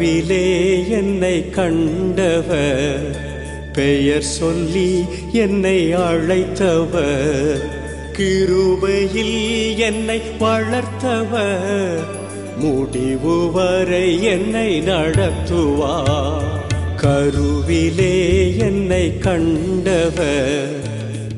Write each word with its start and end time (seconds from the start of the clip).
கனவிலே 0.00 0.88
என்னை 0.88 1.50
கண்டவர். 1.50 3.16
பெயர் 3.72 4.22
சொல்லி 4.22 5.04
என்னை 5.32 5.94
அழைத்தவர். 5.94 7.60
கிருபையில் 8.12 9.76
என்னை 9.76 10.20
வளர்த்தவர். 10.40 11.98
முடிவு 12.56 13.52
வரை 13.52 14.22
என்னை 14.22 14.80
நடத்துவார். 14.80 16.44
கருவிலே 16.96 18.56
என்னை 18.56 19.18
கண்டவர். 19.18 20.76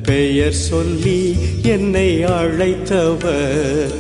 பெயர் 0.03 0.53
சொல்லி 0.53 1.37
என்னை 1.63 2.25
அழைத்தவர். 2.25 3.93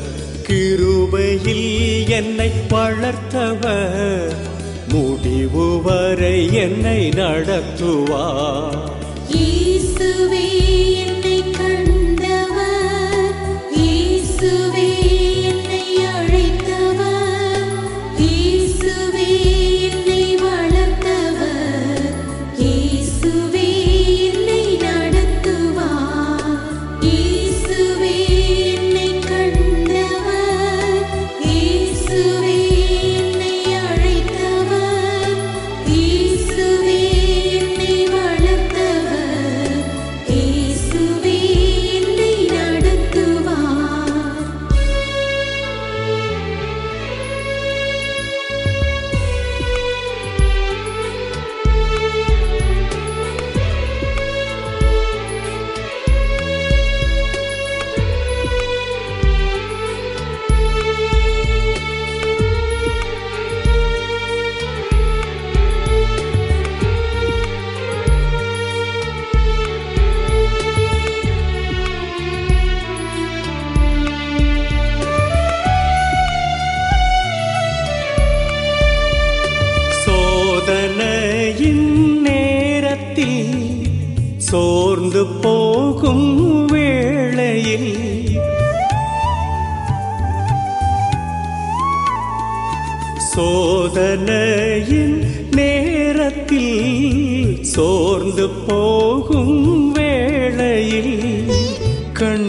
கிருபையில் 0.48 2.08
என்னை 2.08 2.50
வளர்த்தவர். 2.70 4.50
முடிவு 4.92 5.82
வரை 5.82 6.54
என்னை 6.54 7.08
நடத்துவார். 7.08 9.01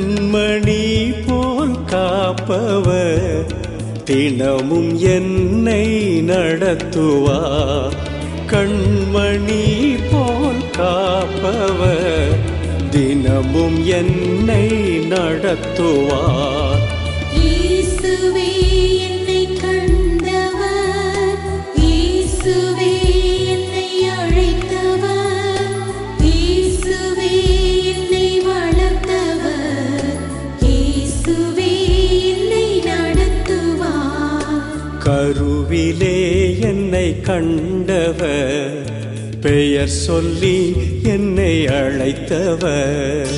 கண்மணி 0.03 1.13
போல் 1.27 1.85
காப்பவர் 1.85 3.45
தினமும் 4.03 4.99
என்னை 4.99 6.21
நடத்துவா. 6.21 7.39
கண்மணி 8.47 9.97
போல் 10.11 10.69
காப்பவர் 10.71 12.35
தினமும் 12.89 13.85
என்னை 13.85 14.69
நடத்துவா. 15.09 16.72
கண்டவர் 37.23 38.87
பெயர் 39.41 39.87
சொல்லி 39.87 40.73
என்னை 41.03 41.65
அழைத்தவர். 41.65 43.35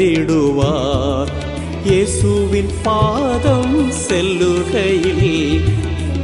தந்திடுவார். 0.00 1.30
இயேசுவின் 1.84 2.70
பாதம் 2.82 3.90
செல்லுகையில் 3.90 5.60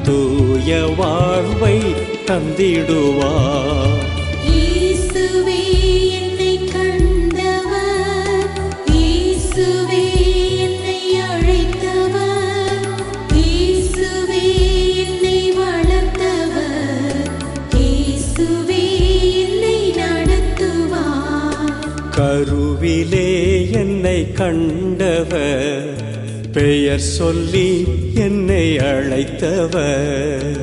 தூய 0.03 0.95
வாழ்வை 0.97 1.79
தந்திடுவார். 2.27 4.16
கண்டவர் 24.39 25.93
பெயர் 26.53 27.05
சொல்லி 27.19 27.69
என்னை 28.15 28.65
அழைத்தவர். 28.77 30.61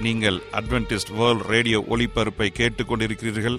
நீங்கள் 0.00 0.40
அட்வென்டிஸ்ட் 0.52 1.14
வேர்ல்ட் 1.16 1.46
ரேடியோ 1.46 1.84
ஒளிபரப்பை 1.90 2.48
கேட்டுக்கொண்டிருக்கிறீர்கள். 2.58 3.58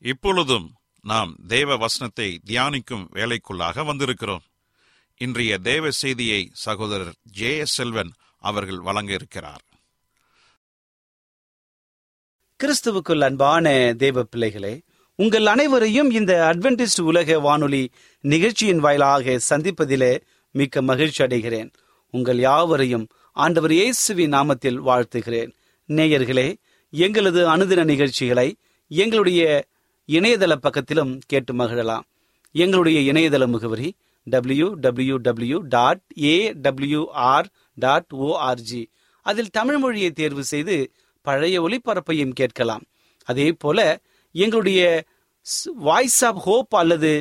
இப்பொழுதும் 0.00 0.72
நாம் 1.02 1.36
தேவ 1.46 1.76
வசனத்தை 1.76 2.40
தியானிக்கும் 2.46 3.04
வேலைக்குள்ளாக 3.12 3.84
வந்திருக்கிறோம். 3.84 4.44
இன்றைய 5.16 5.58
தேவ 5.58 5.90
செய்தியை 5.90 6.50
சகோதரர் 6.52 7.14
ஜே 7.22 7.56
எஸ் 7.56 7.72
செல்வன் 7.72 8.12
அவர்கள் 8.38 8.78
வழங்க 8.78 9.12
இருக்கிறார் 9.12 9.64
கிறிஸ்துவுக்குள் 12.60 13.24
அன்பான 13.24 13.94
தேவ 13.98 14.22
பிள்ளைகளே 14.22 14.80
உங்கள் 15.14 15.46
அனைவரையும் 15.46 16.10
இந்த 16.10 16.32
அட்வென்டிஸ்ட் 16.54 17.00
உலக 17.00 17.38
வானொலி 17.38 17.90
நிகழ்ச்சியின் 18.20 18.78
வாயிலாக 18.78 19.40
சந்திப்பதிலே 19.50 20.20
மிக்க 20.50 20.82
மகிழ்ச்சி 20.82 21.24
அடைகிறேன். 21.24 21.72
உங்கள் 22.10 22.38
யாவரையும் 22.38 23.08
ஆண்டவர் 23.32 23.72
இயேசுவின் 23.72 24.32
நாமத்தில் 24.32 24.80
வாழ்த்துகிறேன். 24.88 25.50
நேயர்களே 25.88 26.56
எங்களது 26.90 27.56
அனுதின 27.56 27.84
நிகழ்ச்சிகளை 27.84 28.56
எங்களுடைய 28.86 29.68
இணையதள 30.08 30.52
பக்கத்திலும் 30.66 31.12
கேட்டு 31.26 31.52
மகிழலாம். 31.54 32.04
எங்களுடைய 32.54 32.98
இணையதள 33.12 33.46
முகவரி 33.54 33.88
W 34.26 34.68
W 34.84 35.16
W 35.26 35.58
dot 35.74 36.02
A 36.22 36.34
WR 36.64 37.48
dot 37.84 38.12
ORG 38.26 38.82
அதில் 39.26 39.50
தமிழ் 39.50 39.78
மொழியை 39.78 40.10
தேர்வு 40.10 40.44
செய்து 40.44 40.76
பழைய 41.26 41.56
ஒளிபரப்பையும் 41.62 42.34
கேட்கலாம். 42.40 42.84
அதே 43.28 43.46
போல 43.52 43.78
எங்களுடைய 44.34 44.80
வாய்ஸ் 45.88 46.20
ஆஃப் 46.28 46.40
ஹோப் 46.46 46.74
அல்லது 46.82 47.12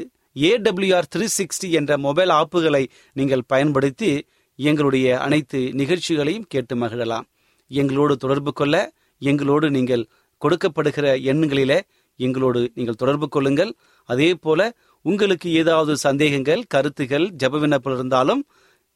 ஏடபிள்யூஆர் 0.50 1.10
த்ரீ 1.16 1.28
சிக்ஸ்டி 1.38 1.70
என்ற 1.80 1.92
மொபைல் 1.98 2.32
ஆப்புகளை 2.40 2.84
நீங்கள் 3.14 3.48
பயன்படுத்தி 3.48 4.12
எங்களுடைய 4.60 5.08
அனைத்து 5.26 5.60
நிகழ்ச்சிகளையும் 5.82 6.48
கேட்டு 6.54 6.76
மகிழலாம். 6.76 7.26
எங்களோடு 7.72 8.14
தொடர்பு 8.24 8.54
கொள்ள 8.54 8.76
எங்களோடு 9.22 9.68
நீங்கள் 9.78 10.06
கொடுக்கப்படுகிற 10.42 11.06
எண்களிலே 11.32 11.78
எங்களோடு 12.18 12.72
நீங்கள் 12.74 13.00
தொடர்பு 13.02 13.28
கொள்ளுங்கள். 13.30 13.72
அதே 14.10 14.34
போல 14.36 14.76
உங்களுக்கு 15.02 15.52
ஏதாவது 15.52 15.98
சந்தேகங்கள் 15.98 16.64
கருத்துகள் 16.68 17.26
ஜப 17.44 17.60
விண்ணப்பம் 17.60 17.96
இருந்தாலும் 17.96 18.42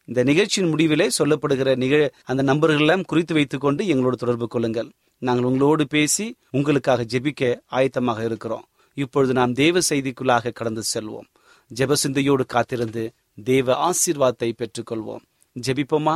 இந்த 0.06 0.23
நிகழ்ச்சியின் 0.23 0.71
முடிவிலே 0.73 1.07
சொல்லப்படுகிற 1.18 1.75
நிகழ 1.75 2.01
அந்த 2.23 2.41
நம்பர்களெல்லாம் 2.44 3.03
குறித்து 3.03 3.33
வைத்துக் 3.33 3.62
கொண்டு 3.62 3.88
எங்களோடு 3.88 4.18
தொடர்பு 4.18 4.47
கொள்ளுங்கள். 4.47 4.89
நாங்கள் 5.18 5.44
உங்களோடு 5.44 5.88
பேசி 5.88 6.25
உங்களுக்காக 6.51 7.03
ஜெபிக்க 7.03 7.59
ஆயத்தமாக 7.71 8.25
இருக்கிறோம். 8.25 8.65
இப்பொழுது 8.94 9.33
நாம் 9.33 9.53
தேவ 9.53 9.79
செய்திக்குள்ளாக 9.89 10.51
கடந்து 10.51 10.83
செல்வோம். 10.94 11.27
ஜெப 11.71 11.94
சிந்தையோடு 11.94 12.45
காத்திருந்து 12.45 13.03
தேவ 13.44 13.89
ஆசீர்வாதத்தை 13.89 14.50
பெற்றுக்கொள்வோம். 14.62 15.23
ஜெபிப்போமா? 15.56 16.15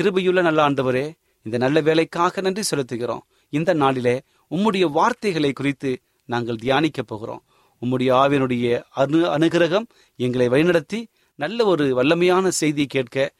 கிருபையுள்ள 0.00 0.42
நல்ல 0.42 0.68
ஆண்டவரே 0.68 1.06
இந்த 1.42 1.58
நல்ல 1.58 1.80
வேலைக்காக 1.80 2.40
நன்றி 2.40 2.62
செலுத்துகிறோம். 2.70 3.24
இந்த 3.52 3.72
நாளிலே 3.72 4.20
உம்முடைய 4.50 4.84
வார்த்தைகளை 4.90 5.52
குறித்து 5.52 5.90
நாங்கள் 6.28 6.62
தியானிக்க 6.64 7.02
போகிறோம். 7.02 7.42
உம்முடைய 7.82 8.10
ஆவினுடைய 8.22 8.66
அனு 8.96 9.18
அனுகிரகம் 9.36 9.86
எங்களை 10.16 10.46
வழிநடத்தி 10.48 11.00
நல்ல 11.34 11.64
ஒரு 11.64 11.84
வல்லமையான 11.98 12.48
செய்தி 12.60 12.86
கேட்க 12.86 13.32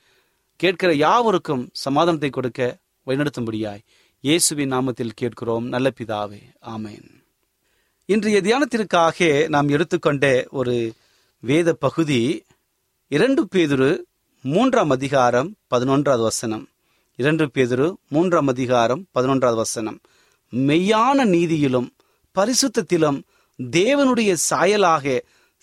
கேட்கிற 0.56 0.90
யாவருக்கும் 0.94 1.64
சமாதானத்தை 1.72 2.30
கொடுக்க 2.30 2.78
வழிநடத்தும்படியாய் 3.06 3.82
இயேசுவின் 4.20 4.72
நாமத்தில் 4.72 5.16
கேட்கிறோம். 5.20 5.64
நல்ல 5.64 5.90
பிதாவே 5.98 6.40
ஆமேன். 6.66 7.08
இன்றைய 8.04 8.38
தியானத்திற்காக 8.40 9.48
நாம் 9.48 9.68
எடுத்துக்கொண்ட 9.68 10.46
ஒரு 10.50 10.76
வேத 11.40 11.74
பகுதி 11.84 12.20
இரண்டு 13.08 13.42
பேதுரு 13.54 13.90
மூன்றாம் 14.42 14.90
அதிகாரம் 14.90 15.54
பதினொன்றாவது 15.74 16.24
வசனம். 16.30 16.64
இரண்டு 17.16 17.44
பேதுரு 17.54 17.86
மூன்றாம் 18.08 18.48
அதிகாரம் 18.48 19.06
பதினொன்றாவது 19.14 19.60
வசனம். 19.64 20.00
மெய்யான 20.52 21.24
நீதியிலும் 21.34 21.88
பரிசுத்தத்திலும் 22.38 23.22
தேவனுடைய 23.62 24.36
சாயலாக 24.50 25.20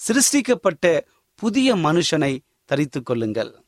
சிருஷ்டிக்கப்பட்ட 0.08 1.01
புதிய 1.36 1.75
மனுஷனை 1.75 2.38
தரித்துக் 2.65 3.05
கொள்ளுங்கள். 3.05 3.63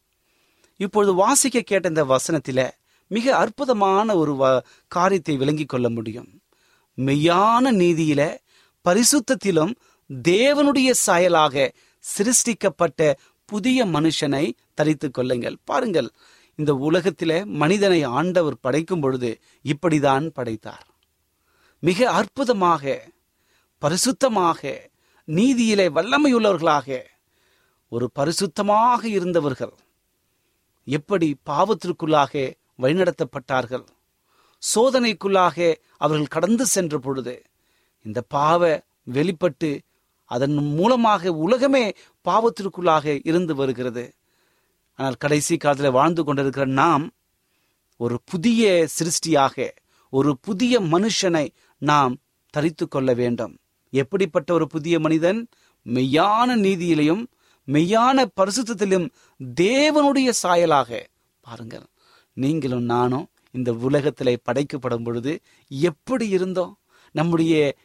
இப்பொழுது 0.78 1.14
வாசிக்க 1.14 1.62
கேட்ட 1.62 1.88
இந்த 1.88 2.06
வசனத்தில 2.06 2.72
மிக 3.08 3.38
அற்புதமான 3.38 4.16
ஒரு 4.16 4.34
வ- 4.34 4.62
காரியத்தை 4.88 5.38
விளங்கிக் 5.38 5.70
கொள்ள 5.70 5.90
முடியும். 5.90 6.42
மெய்யான 6.98 7.72
நீதியில 7.72 8.38
பரிசுத்தத்திலும் 8.90 9.76
தேவனுடைய 10.28 10.94
சாயலாக 11.08 11.72
சிருஷ்டிக்கப்பட்ட 12.18 13.14
புதிய 13.46 13.86
மனுஷனை 13.86 14.52
தரித்துக் 14.74 15.14
கொள்ளுங்கள். 15.14 15.58
பாருங்கள் 15.64 16.10
இந்த 16.56 16.74
உலகத்தில 16.74 17.46
மனிதனை 17.46 18.04
ஆண்டவர் 18.04 18.60
படைக்கும் 18.60 19.00
பொழுது 19.00 19.40
இப்படிதான் 19.64 20.28
படைத்தார். 20.28 20.97
மிக 21.84 22.00
அற்புதமாக 22.12 22.84
பரிசுத்தமாக 23.82 24.62
நீதியிலே 25.28 25.86
வல்லமையுள்ளவர்களாக 25.90 26.88
ஒரு 27.92 28.06
பரிசுத்தமாக 28.20 29.02
இருந்தவர்கள் 29.18 29.76
எப்படி 30.88 31.28
பாவத்திற்குள்ளாக 31.50 32.34
வழிநடத்தப்பட்டார்கள்? 32.80 33.86
சோதனைக்குள்ளாக 34.64 35.58
அவர்கள் 35.98 36.34
கடந்து 36.36 36.66
சென்ற 36.66 36.98
பொழுது 36.98 37.36
இந்த 38.06 38.20
பாவ 38.28 38.62
வெளிப்பட்டு 39.04 39.70
அதன் 40.32 40.56
மூலமாக 40.78 41.32
உலகமே 41.46 41.86
பாவத்திற்குள்ளாக 42.26 43.06
இருந்து 43.24 43.56
வருகிறது. 43.56 44.06
ஆனால் 45.00 45.20
கடைசி 45.20 45.58
காலத்தில் 45.58 45.92
வாழ்ந்து 45.92 46.24
கொண்டிருக்கிற 46.24 46.66
நாம் 46.82 47.06
ஒரு 48.00 48.16
புதிய 48.26 48.88
சிருஷ்டியாக 48.98 49.68
ஒரு 50.14 50.32
புதிய 50.42 50.82
மனுஷனை 50.94 51.46
நாம் 51.78 52.18
தரித்து 52.50 52.88
கொள்ள 52.88 53.14
வேண்டும். 53.14 53.58
எப்படிப்பட்ட 53.90 54.54
ஒரு 54.54 54.68
புதிய 54.68 55.00
மனிதன்? 55.00 55.48
மெய்யான 55.86 56.56
நீதியிலையும் 56.56 57.26
மெய்யான 57.68 58.26
பரிசுத்தத்திலும் 58.42 59.10
தேவனுடைய 59.56 60.32
சாயலாக. 60.44 61.00
பாருங்கள் 61.42 61.86
நீங்களும் 62.34 62.84
நானும் 62.84 63.30
இந்த 63.52 63.74
உலகத்திலே 63.74 64.38
படைக்கப்படும் 64.44 65.04
பொழுது 65.04 65.40
எப்படி 65.70 66.28
இருந்தோம்? 66.28 66.78
நம்முடைய 67.12 67.76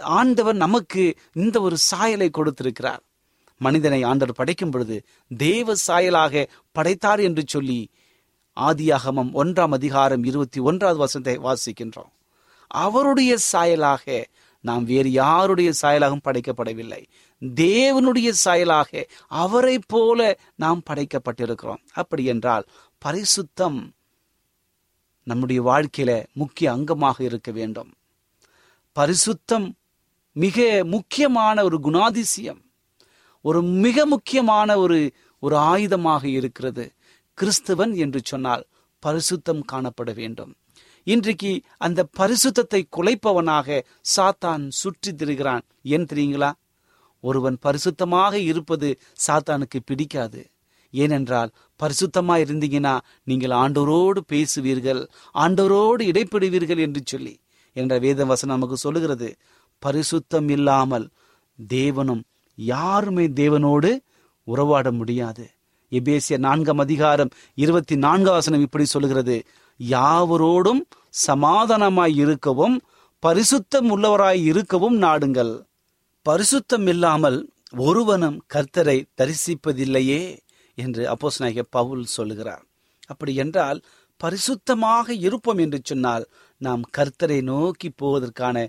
ஆண்டவர் 0.00 0.54
நமக்கு 0.54 1.14
இந்த 1.32 1.60
ஒரு 1.60 1.76
சாயலை 1.76 2.30
கொடுத்திருக்கிறார். 2.30 3.02
மனிதனை 3.58 4.02
ஆண்டவர் 4.02 4.34
படைக்கும் 4.34 4.70
பொழுது 4.70 5.04
தேவ 5.36 5.74
சாயலாக 5.86 6.46
படைத்தார் 6.72 7.20
என்று 7.20 7.42
சொல்லி 7.46 7.90
ஆதியாகமம் 8.56 9.32
ஒன்றாம் 9.34 9.68
அதிகாரம் 9.68 10.24
இருபத்தி 10.24 10.60
ஒன்றாவது 10.60 10.98
வசத்தை 10.98 11.38
வாசிக்கின்றோம். 11.38 12.12
அவருடைய 12.70 13.36
சாயலாக 13.52 14.24
நாம் 14.60 14.84
வேறு 14.84 15.10
யாருடைய 15.10 15.72
சாயலாகவும் 15.82 16.24
படைக்கப்படவில்லை. 16.24 17.04
தேவனுடைய 17.54 18.32
சாயலாக 18.44 19.04
அவரை 19.26 19.78
போல 19.86 20.38
நாம் 20.54 20.82
படைக்கப்பட்டிருக்கிறோம். 20.90 21.82
அப்படி 21.92 22.24
என்றால் 22.24 22.64
பரிசுத்தம் 23.04 23.90
நம்முடைய 25.22 25.62
வாழ்க்கையில 25.62 26.24
முக்கிய 26.32 26.72
அங்கமாக 26.72 27.20
இருக்க 27.20 27.50
வேண்டும். 27.50 27.94
பரிசுத்தம் 28.98 29.72
மிக 30.32 30.80
முக்கியமான 30.84 31.64
ஒரு 31.64 31.80
குணாதிசயம். 31.82 32.60
ஒரு 33.40 33.62
மிக 33.62 34.06
முக்கியமான 34.06 34.78
ஒரு 34.78 35.12
ஒரு 35.38 35.56
ஆயுதமாக 35.56 36.24
இருக்கிறது. 36.24 36.92
கிறிஸ்தவன் 37.40 37.96
என்று 37.96 38.20
சொன்னால் 38.24 38.66
பரிசுத்தம் 39.06 39.62
காணப்பட 39.72 40.14
வேண்டும். 40.14 40.54
இன்றைக்கு 41.04 41.62
அந்த 41.76 42.00
பரிசுத்தத்தை 42.18 42.80
குலைப்பவனாக 42.96 43.80
சாத்தான் 44.16 44.68
சுற்றி 44.68 45.12
திரிகிறான். 45.12 45.64
ஏன் 45.82 46.06
தெரியுங்களா? 46.12 46.52
ஒருவன் 47.20 47.58
பரிசுத்தமாக 47.62 48.34
இருப்பது 48.34 48.98
சாத்தானுக்கு 49.26 49.78
பிடிக்காது. 49.84 50.50
ஏனென்றால் 50.90 51.50
பரிசுத்தமா 51.80 52.34
இருந்தீங்கன்னா 52.44 53.00
நீங்கள் 53.24 53.50
ஆண்டோரோடு 53.50 54.20
பேசுவீர்கள் 54.32 55.06
ஆண்டோரோடு 55.34 56.02
இடைப்படுவீர்கள் 56.02 56.78
என்று 56.78 57.02
சொல்லி. 57.04 57.40
என்ற 57.72 57.98
வேத 57.98 58.24
வசனம் 58.24 58.56
நமக்கு 58.56 58.76
சொல்லுகிறது 58.76 59.36
பரிசுத்தம் 59.82 60.50
இல்லாமல் 60.50 61.08
தேவனும் 61.68 62.22
யாருமே 62.54 63.26
தேவனோடு 63.26 63.90
உறவாட 64.44 64.92
முடியாது. 64.92 65.44
எபேசிய 65.92 66.38
நான்காம் 66.38 66.78
அதிகாரம் 66.78 67.30
இருபத்தி 67.54 67.96
நான்காம் 67.96 68.34
வசனம் 68.34 68.60
இப்படி 68.60 68.84
சொல்லுகிறது 68.84 69.36
யாவரோடும் 69.88 70.80
சமாதானமாய் 71.26 72.16
இருக்கவும் 72.16 72.80
பரிசுத்தம் 73.26 73.88
உள்ளவராய் 73.90 74.42
இருக்கவும் 74.42 75.02
நாடுங்கள். 75.02 75.62
பரிசுத்தம் 76.28 76.86
இல்லாமல் 76.86 77.50
ஒருவனும் 77.76 78.42
கர்த்தரை 78.54 79.04
தரிசிப்பதில்லையே 79.16 80.38
என்று 80.74 81.14
அப்போஸ்தலனாகிய 81.14 81.62
பவுல் 81.70 82.04
சொல்லுகிறார். 82.04 82.64
அப்படி 83.06 83.34
என்றால் 83.34 83.82
பரிசுத்தமாக 84.20 85.10
இருப்போம் 85.10 85.58
என்று 85.58 85.80
சொன்னால் 85.82 86.26
நாம் 86.56 86.82
கர்த்தரை 86.98 87.42
நோக்கி 87.42 87.92
போவதற்கான 88.02 88.68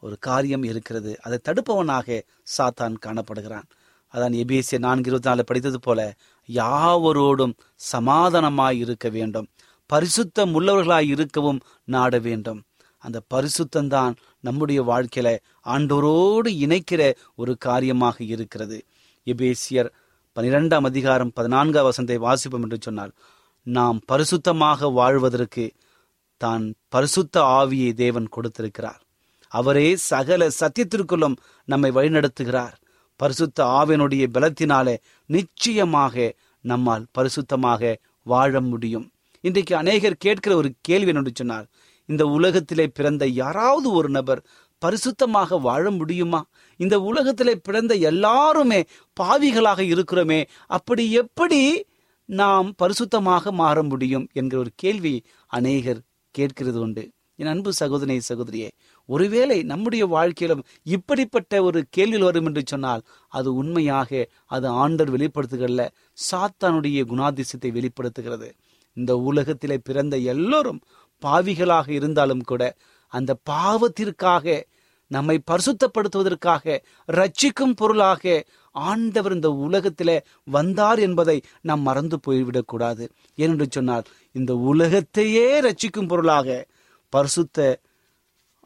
ஒரு 0.00 0.18
காரியம் 0.18 0.62
இருக்கிறது. 0.62 1.20
அதை 1.20 1.38
தடுப்பவனாக 1.42 2.22
சாத்தான் 2.58 2.94
காணப்படுகிறான். 3.06 3.68
அதான் 4.14 4.34
எபேசிய 4.42 4.78
நான்கு 4.78 5.10
இருபத்தி 5.10 5.28
நாலு 5.28 5.44
படித்தது 5.44 5.80
போல 5.80 6.16
யாவரோடும் 6.48 7.54
சமாதானமாய் 7.92 8.78
இருக்க 8.78 9.08
வேண்டும். 9.08 9.48
பரிசுத்தம் 9.94 10.52
உள்ளவர்களாய் 10.58 11.06
இருக்கவும் 11.06 11.60
நாட 11.84 12.18
வேண்டும். 12.18 12.62
அந்த 12.98 13.22
பரிசுத்தம்தான் 13.34 14.14
நம்முடைய 14.40 14.82
வாழ்க்கையில 14.82 15.36
ஆண்டோரோடு 15.64 16.50
இணைக்கிற 16.64 17.14
ஒரு 17.34 17.56
காரியமாக 17.56 18.24
இருக்கிறது. 18.24 18.78
எபேசியர் 19.26 19.90
பனிரெண்டாம் 20.36 20.84
அதிகாரம் 20.84 21.30
பதினான்காம் 21.34 21.90
வசந்தை 21.90 22.16
வாசிப்போம் 22.26 22.64
என்று 22.66 22.78
சொன்னால் 22.80 23.12
நாம் 23.62 24.00
பரிசுத்தமாக 24.12 24.92
வாழ்வதற்கு 24.92 25.72
தான் 26.36 26.74
பரிசுத்த 26.88 27.40
ஆவியை 27.40 27.92
தேவன் 27.92 28.28
கொடுத்திருக்கிறார். 28.28 29.00
அவரே 29.48 29.96
சகல 29.96 30.48
சத்தியத்திற்குள்ளும் 30.60 31.36
நம்மை 31.64 31.90
வழிநடத்துகிறார். 31.90 32.74
பரிசுத்த 33.16 33.64
ஆவியனுடைய 33.64 34.24
பலத்தினாலே 34.34 34.96
நிச்சயமாக 35.26 36.34
நம்மால் 36.60 37.06
பரிசுத்தமாக 37.18 37.94
வாழ 38.22 38.60
முடியும். 38.60 39.08
இன்றைக்கு 39.44 39.76
அநேகர் 39.76 40.14
கேட்கிற 40.16 40.56
ஒரு 40.56 40.68
கேள்வி 40.80 41.12
என்று 41.12 41.32
சொன்னார் 41.34 41.66
இந்த 42.08 42.26
உலகத்திலே 42.26 42.86
பிறந்த 42.88 43.26
யாராவது 43.26 43.92
ஒரு 43.92 44.08
நபர் 44.08 44.40
பரிசுத்தமாக 44.82 45.60
வாழ 45.60 45.90
முடியுமா? 45.90 46.40
இந்த 46.76 47.00
உலகத்திலே 47.00 47.54
பிறந்த 47.56 47.94
எல்லாருமே 47.94 48.84
பாவிகளாக 49.20 49.80
இருக்கிறோமே 49.94 50.40
அப்படி 50.66 51.12
எப்படி 51.12 51.60
நாம் 52.28 52.74
பரிசுத்தமாக 52.82 53.52
மாற 53.52 53.82
முடியும் 53.82 54.26
என்கிற 54.32 54.60
ஒரு 54.60 54.70
கேள்வி 54.76 55.14
அநேகர் 55.46 56.00
கேட்கிறது 56.30 56.80
உண்டு. 56.80 57.04
என் 57.36 57.46
அன்பு 57.46 57.72
சகோதரி 57.72 58.20
சகோதரியே 58.28 58.68
ஒருவேளை 59.08 59.62
நம்முடைய 59.62 60.06
வாழ்க்கையிலும் 60.06 60.64
இப்படிப்பட்ட 60.82 61.62
ஒரு 61.62 61.80
கேள்வியில் 61.96 62.26
வரும் 62.28 62.46
என்று 62.46 62.62
சொன்னால் 62.66 63.02
அது 63.28 63.54
உண்மையாக 63.54 64.28
அது 64.46 64.68
ஆண்டர் 64.84 65.10
வெளிப்படுத்துகிறல்ல 65.14 65.84
சாத்தானுடைய 66.30 67.02
குணாதிசயத்தை 67.12 67.72
வெளிப்படுத்துகிறது. 67.72 68.48
இந்த 68.94 69.16
உலகத்திலே 69.16 69.78
பிறந்த 69.78 70.16
எல்லோரும் 70.16 70.80
பாவிகளாக 71.22 71.88
இருந்தாலும் 71.88 72.40
கூட 72.40 72.76
அந்த 73.12 73.36
பாவத்திற்காக 73.50 74.62
நம்மை 75.10 75.42
பரிசுத்தப்படுத்துவதற்காக 75.50 76.78
ரட்சிக்கும் 77.12 77.74
பொருளாக 77.76 78.44
ஆண்டவர் 78.70 79.32
இந்த 79.32 79.50
உலகத்திலே 79.50 80.22
வந்தார் 80.44 80.98
என்பதை 80.98 81.42
நாம் 81.60 81.80
மறந்து 81.80 82.18
போய்விடக்கூடாது 82.26 83.04
ஏனென்று 83.36 83.66
சொன்னால் 83.70 84.02
இந்த 84.32 84.54
உலகத்தையே 84.54 85.60
ரட்சிக்கும் 85.60 86.08
பொருளாக 86.08 86.66
பரிசுத்த 87.08 87.80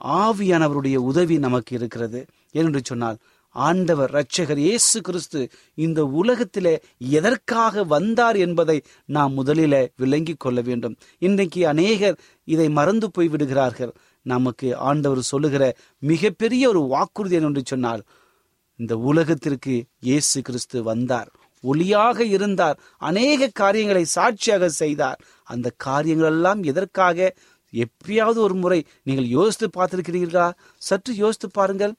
ஆவியானவருடைய 0.05 0.97
உதவி 0.97 1.39
நமக்கு 1.39 1.77
இருக்கிறது. 1.77 2.25
ஏனென்று 2.53 2.81
சொன்னால் 2.83 3.19
ஆண்டவர் 3.67 4.11
இரட்சகர் 4.15 4.61
இயேசு 4.67 4.99
கிறிஸ்து 5.01 5.41
இந்த 5.75 6.01
உலகத்திலே 6.21 6.75
எதற்காக 7.19 7.85
வந்தார் 7.85 8.37
என்பதை 8.37 8.77
நாம் 9.17 9.33
முதலில 9.39 9.75
விளங்கி 9.97 10.35
கொள்ள 10.39 10.61
வேண்டும். 10.61 10.95
இன்றைக்கு 11.19 11.61
அநேகர் 11.69 12.17
இதை 12.49 12.69
மறந்து 12.69 13.09
போய் 13.11 13.29
விடுகிறார்கள். 13.29 13.93
நமக்கு 14.27 14.69
ஆண்டவர் 14.89 15.23
சொல்லுகிற 15.23 15.65
மிகப்பெரிய 15.99 16.65
ஒரு 16.69 16.81
வாக்குறுதி 16.95 17.37
என்று 17.41 17.63
சொன்னால் 17.65 18.03
இந்த 18.77 18.97
உலகத்திற்கு 19.11 19.75
இயேசு 20.01 20.39
கிறிஸ்து 20.43 20.79
வந்தார். 20.83 21.29
ஒளியாக 21.65 22.19
இருந்தார். 22.37 22.77
அநேக 22.99 23.51
காரியங்களை 23.61 24.05
சாட்சியாக 24.17 24.69
செய்தார். 24.83 25.21
அந்த 25.45 25.73
காரியங்கள் 25.77 26.33
எல்லாம் 26.33 26.61
எதற்காக? 26.63 27.19
எப்பயாவது 27.73 28.39
ஒரு 28.47 28.55
முறை 28.55 28.79
நீங்கள் 29.03 29.27
யோசித்து 29.39 29.67
பார்த்திருக்கிறீர்களா? 29.77 30.47
சற்று 30.77 31.13
யோசித்து 31.15 31.49
பாருங்கள். 31.51 31.95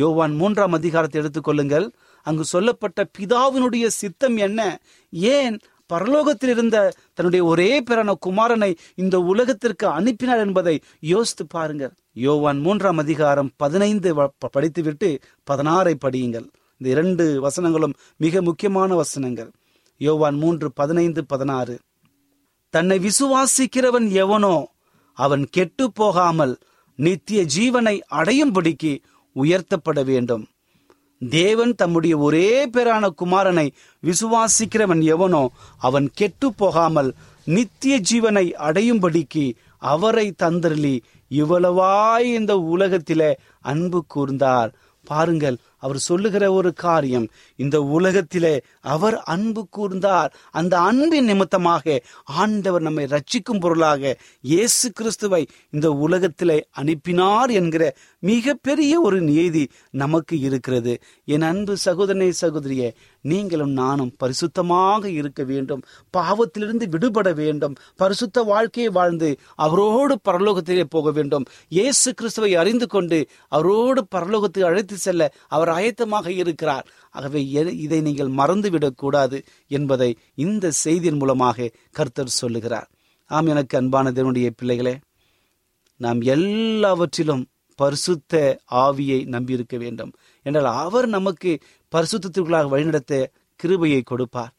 யோவான் 0.00 0.34
மூன்றாம் 0.40 0.76
அதிகாரத்தை 0.78 1.18
எடுத்துக்கொள்ளுங்கள் 1.22 1.86
அங்கு 2.26 2.44
சொல்லப்பட்ட 2.44 2.98
பிதாவினுடைய 3.18 3.86
சித்தம் 4.00 4.36
என்ன? 4.46 4.60
ஏன் 5.34 5.56
பரலோகத்தில் 5.90 6.52
இருந்த 6.54 6.76
தன்னுடைய 7.16 7.42
ஒரே 7.50 7.70
பிறன 7.82 8.14
குமாரனை 8.26 8.70
இந்த 9.02 9.16
உலகத்திற்கு 9.32 9.86
அனுப்பினார் 9.98 10.42
என்பதை 10.46 10.74
யோசித்து 11.12 11.44
பாருங்கள். 11.46 11.92
யோவான் 12.26 12.60
மூன்றாம் 12.66 13.00
அதிகாரம் 13.04 13.50
பதினைந்து 13.62 14.10
படித்துவிட்டு 14.54 15.10
பதினாறை 15.50 15.94
படியுங்கள். 16.04 16.46
இந்த 16.80 16.88
இரண்டு 16.94 17.24
வசனங்களும் 17.46 17.94
மிக 18.24 18.42
முக்கியமான 18.48 18.90
வசனங்கள். 19.02 19.50
யோவான் 20.00 20.36
மூன்று 20.42 20.68
பதினைந்து 20.80 21.22
பதினாறு. 21.32 21.76
தன்னை 22.74 22.96
விசுவாசிக்கிறவன் 23.06 24.08
எவனோ 24.22 24.56
அவன் 25.18 25.44
கெட்டு 25.50 25.84
போகாமல் 26.00 26.54
நித்திய 26.98 27.40
ஜீவனை 27.56 27.94
அடையும்படிக்கு 28.18 28.92
உயர்த்தப்பட 29.42 30.00
வேண்டும். 30.10 30.44
தேவன் 31.22 31.72
தம்முடைய 31.74 32.14
ஒரே 32.26 32.50
பேரான 32.74 33.04
குமாரனை 33.20 33.66
விசுவாசிக்கிறவன் 34.02 35.02
எவனோ 35.14 35.44
அவன் 35.88 36.08
கெட்டு 36.14 36.48
போகாமல் 36.54 37.10
நித்திய 37.46 37.94
ஜீவனை 38.10 38.46
அடையும்படிக்கு 38.68 39.46
அவரை 39.92 40.26
தந்தருளி 40.42 40.96
இவ்வளவாய் 41.30 42.28
இந்த 42.38 42.52
உலகத்திலே 42.74 43.30
அன்பு 43.72 44.00
கூர்ந்தார். 44.14 44.70
பாருங்கள் 45.06 45.56
அவர் 45.84 46.00
சொல்லுகிற 46.06 46.44
ஒரு 46.52 46.70
காரியம் 46.82 47.26
இந்த 47.58 47.76
உலகத்திலே 47.96 48.52
அவர் 48.94 49.16
அன்பு 49.34 49.62
கூர்ந்தார். 49.76 50.30
அந்த 50.58 50.74
அன்பின் 50.88 51.28
நிமித்தமாக 51.30 51.96
ஆண்டவர் 52.42 52.84
நம்மை 52.86 53.04
ரட்சிக்கும் 53.14 53.60
பொருளாக 53.60 54.12
இயேசு 54.50 54.86
கிறிஸ்துவை 54.92 55.42
இந்த 55.70 55.88
உலகத்திலே 56.06 56.58
அனுப்பினார் 56.80 57.52
என்கிற 57.60 57.84
மிகப்பெரிய 58.20 59.00
ஒரு 59.00 59.20
நீதி 59.20 59.68
நமக்கு 59.90 60.38
இருக்கிறது. 60.38 60.98
என் 61.24 61.42
அன்பு 61.42 61.76
சகோதரனே 61.84 62.32
சகோதரிய 62.40 62.92
நீங்களும் 63.20 63.70
நானும் 63.70 64.14
பரிசுத்தமாக 64.24 65.04
இருக்க 65.04 65.44
வேண்டும். 65.44 65.82
பாவத்திலிருந்து 66.16 66.88
விடுபட 66.88 67.32
வேண்டும். 67.32 67.74
பரிசுத்த 67.96 68.42
வாழ்க்கையை 68.42 68.92
வாழ்ந்து 68.92 69.36
அவரோடு 69.54 70.18
பரலோகத்திலே 70.28 70.84
போக 70.84 71.10
வேண்டும். 71.10 71.44
இயேசு 71.68 72.14
கிறிஸ்துவை 72.14 72.54
அறிந்து 72.54 72.86
கொண்டு 72.86 73.26
அவரோடு 73.48 74.06
பரலோகத்துக்கு 74.14 74.64
அழைத்து 74.64 74.96
செல்ல 74.96 75.32
அவர் 75.48 75.68
ஆயத்தமாக 75.68 76.28
இருக்கிறார். 76.28 76.86
ஆகவே 77.10 77.48
இதை 77.76 78.00
நீங்கள் 78.00 78.30
மறந்துவிடக் 78.30 78.96
கூடாது 78.96 79.42
என்பதை 79.68 80.16
இந்த 80.34 80.70
செய்தியின் 80.70 81.16
மூலமாக 81.16 81.70
கர்த்தர் 81.90 82.28
சொல்லுகிறார். 82.28 82.90
ஆம் 83.26 83.46
எனக்கு 83.46 83.78
அன்பான 83.78 84.10
தேவனுடைய 84.10 84.50
பிள்ளைகளே 84.56 84.98
நாம் 85.96 86.20
எல்லாவற்றிலும் 86.20 87.46
பரிசுத்த 87.80 88.34
ஆவியை 88.84 89.18
நம்பியிருக்க 89.34 89.76
வேண்டும். 89.84 90.12
என்றால் 90.46 90.68
அவர் 90.84 91.08
நமக்கு 91.16 91.50
பரிசுத்திற்குள்ளாக 91.92 92.70
வழிநடத்த 92.74 93.14
கிருபையை 93.60 94.00
கொடுப்பார் 94.10 94.54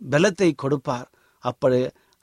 பலத்தை 0.00 0.50
கொடுப்பார். 0.62 1.08
அப்படி 1.44 1.78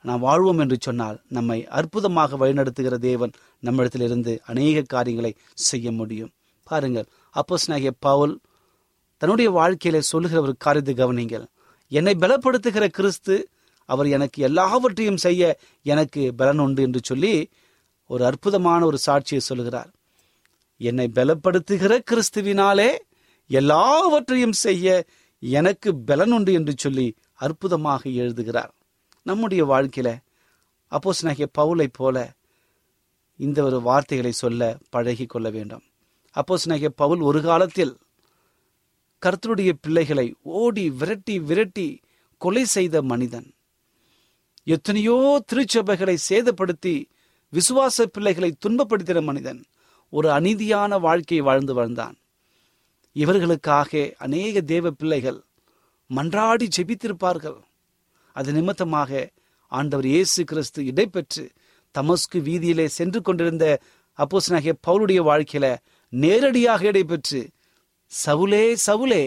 நாம் 0.05 0.23
வாழ்வோம் 0.27 0.61
என்று 0.63 0.77
சொன்னால் 0.79 1.17
நம்மை 1.37 1.57
அற்புதமாக 1.79 2.37
வழிநடத்துகிற 2.43 2.95
தேவன் 3.07 3.33
நம்மிடத்திலிருந்து 3.63 4.33
அநேக 4.51 4.85
காரியங்களை 4.93 5.31
செய்ய 5.69 5.87
முடியும். 5.99 6.31
பாருங்கள் 6.67 7.07
அப்போஸ்தலனாகிய 7.35 7.91
பவுல் 8.07 8.33
தன்னுடைய 9.21 9.49
வாழ்க்கையில 9.57 9.97
சொல்லுகிற 10.11 10.39
ஒரு 10.41 10.53
காரியத்தை 10.65 10.93
கவனிங்கள் 10.95 11.45
என்னை 11.91 12.13
பலப்படுத்துகிற 12.23 12.85
கிறிஸ்து 12.97 13.35
அவர் 13.89 14.07
எனக்கு 14.17 14.39
எல்லாவற்றையும் 14.47 15.21
செய்ய 15.25 15.41
எனக்கு 15.85 16.21
பலன் 16.39 16.61
உண்டு 16.65 16.81
என்று 16.87 17.01
சொல்லி 17.09 17.33
ஒரு 18.09 18.23
அற்புதமான 18.29 18.81
ஒரு 18.89 18.97
சாட்சியை 19.07 19.41
சொல்லுகிறார். 19.49 19.89
என்னை 20.87 21.07
பலப்படுத்துகிற 21.15 21.93
கிறிஸ்துவினாலே 22.11 22.89
எல்லாவற்றையும் 23.49 24.57
செய்ய 24.65 24.85
எனக்கு 25.43 25.89
பலன் 26.09 26.31
உண்டு 26.31 26.51
என்று 26.53 26.73
சொல்லி 26.77 27.07
அற்புதமாக 27.43 28.09
எழுதுகிறார். 28.21 28.71
நம்முடைய 29.25 29.61
வாழ்க்கையில 29.65 30.09
அப்போஸ் 30.91 31.21
நகிய 31.21 31.47
பவுலை 31.57 31.87
போல 31.91 32.17
இந்த 33.37 33.59
ஒரு 33.63 33.77
வார்த்தைகளை 33.81 34.31
சொல்ல 34.31 34.77
பழகி 34.89 35.25
கொள்ள 35.25 35.47
வேண்டும். 35.49 35.83
அப்போஸ் 36.35 36.65
நகிய 36.65 36.89
பவுல் 37.01 37.21
ஒரு 37.29 37.39
காலத்தில் 37.41 37.93
கர்த்தருடைய 39.21 39.71
பிள்ளைகளை 39.81 40.27
ஓடி 40.59 40.85
விரட்டி 40.89 41.35
விரட்டி 41.49 41.87
கொலை 42.41 42.63
செய்த 42.75 42.95
மனிதன். 43.01 43.47
எத்தனையோ 44.67 45.17
திருச்சபைகளை 45.49 46.15
சேதப்படுத்தி 46.29 46.95
விசுவாச 47.53 48.05
பிள்ளைகளை 48.15 48.49
துன்பப்படுத்தின 48.63 49.21
மனிதன். 49.23 49.61
ஒரு 50.13 50.27
அநீதியான 50.37 50.99
வாழ்க்கையை 50.99 51.43
வாழ்ந்து 51.45 51.73
வந்தான். 51.73 52.15
இவர்களுக்காக 53.15 53.91
அநேக 54.25 54.61
தேவ 54.71 54.85
பிள்ளைகள் 54.91 55.39
மன்றாடி 56.09 56.65
ஜெபித்திருப்பார்கள். 56.77 57.59
அது 58.35 58.49
நிமித்தமாக 58.53 59.11
ஆண்டவர் 59.71 60.07
இயேசு 60.13 60.41
கிறிஸ்து 60.43 60.79
இடைப்பெற்று 60.91 61.43
தமஸ்கு 61.95 62.39
வீதியிலே 62.47 62.85
சென்று 62.97 63.19
கொண்டிருந்த 63.21 63.65
அப்போஸ்தலனாகிய 64.19 64.73
பவுலுடைய 64.87 65.19
வாழ்க்கையில 65.29 65.67
நேரடியாக 66.13 66.81
இடைபெற்று 66.91 67.41
சவுலே 68.11 68.63
சவுலே 68.85 69.23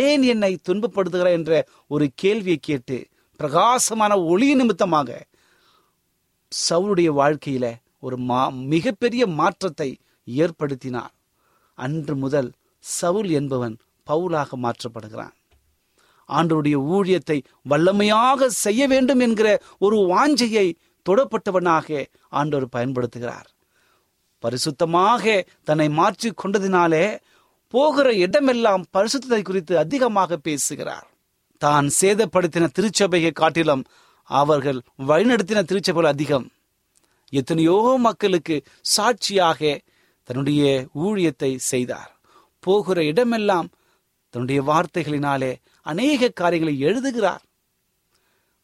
ஏன் 0.00 0.24
என்னை 0.32 0.52
துன்பப்படுத்துகிறாய் 0.68 1.36
என்ற 1.38 1.52
ஒரு 1.86 2.06
கேள்வியை 2.22 2.58
கேட்டு 2.60 2.98
பிரகாசமான 3.40 4.12
ஒளி 4.32 4.48
நிமித்தமாக 4.54 5.08
சவுளுடைய 6.52 7.10
வாழ்க்கையில 7.20 7.66
ஒரு 7.98 8.16
மா 8.30 8.42
மிகப்பெரிய 8.72 9.22
மாற்றத்தை 9.40 9.90
ஏற்படுத்தினார் 10.26 11.14
அன்று 11.78 12.14
முதல் 12.16 12.50
சவுல் 12.84 13.30
என்பவன் 13.30 13.74
பவுலாக 14.06 14.56
மாற்றப்படுகிறான். 14.64 15.34
ஆண்டவருடைய 16.28 16.76
ஊழியத்தை 16.94 17.38
வல்லமையாக 17.70 18.46
செய்ய 18.64 18.86
வேண்டும் 18.86 19.22
என்கிற 19.26 19.48
ஒரு 19.78 19.96
வாஞ்சையை 20.12 20.66
தொடப்பட்டவனாக 21.06 21.88
ஆண்டவர் 22.28 22.74
பயன்படுத்துகிறார். 22.76 23.48
பரிசுத்தமாக 24.44 25.24
தன்னை 25.64 25.88
மாற்றி 25.98 26.30
கொண்டதினாலே 26.30 27.04
போகிற 27.74 28.08
இடமெல்லாம் 28.24 28.82
பரிசுத்தத்தை 28.96 29.42
குறித்து 29.42 29.74
அதிகமாக 29.78 30.36
பேசுகிறார். 30.36 31.06
தான் 31.62 31.86
சேதப்படுத்தின 32.00 32.64
திருச்சபையை 32.76 33.32
காட்டிலும் 33.32 33.84
அவர்கள் 34.30 34.78
வழிநடத்தின 35.08 35.62
திருச்சபைகள் 35.70 36.12
அதிகம். 36.12 36.46
எத்தனையோ 37.32 37.78
மக்களுக்கு 38.06 38.56
சாட்சியாக 38.94 39.60
தன்னுடைய 40.24 40.88
ஊழியத்தை 40.94 41.56
செய்தார். 41.56 42.20
போகிற 42.60 43.04
இடமெல்லாம் 43.04 43.68
தன்னுடைய 44.30 44.62
வார்த்தைகளினாலே 44.62 45.54
அநேக 45.82 46.28
காரியங்களை 46.28 46.78
எழுதுகிறார். 46.78 47.42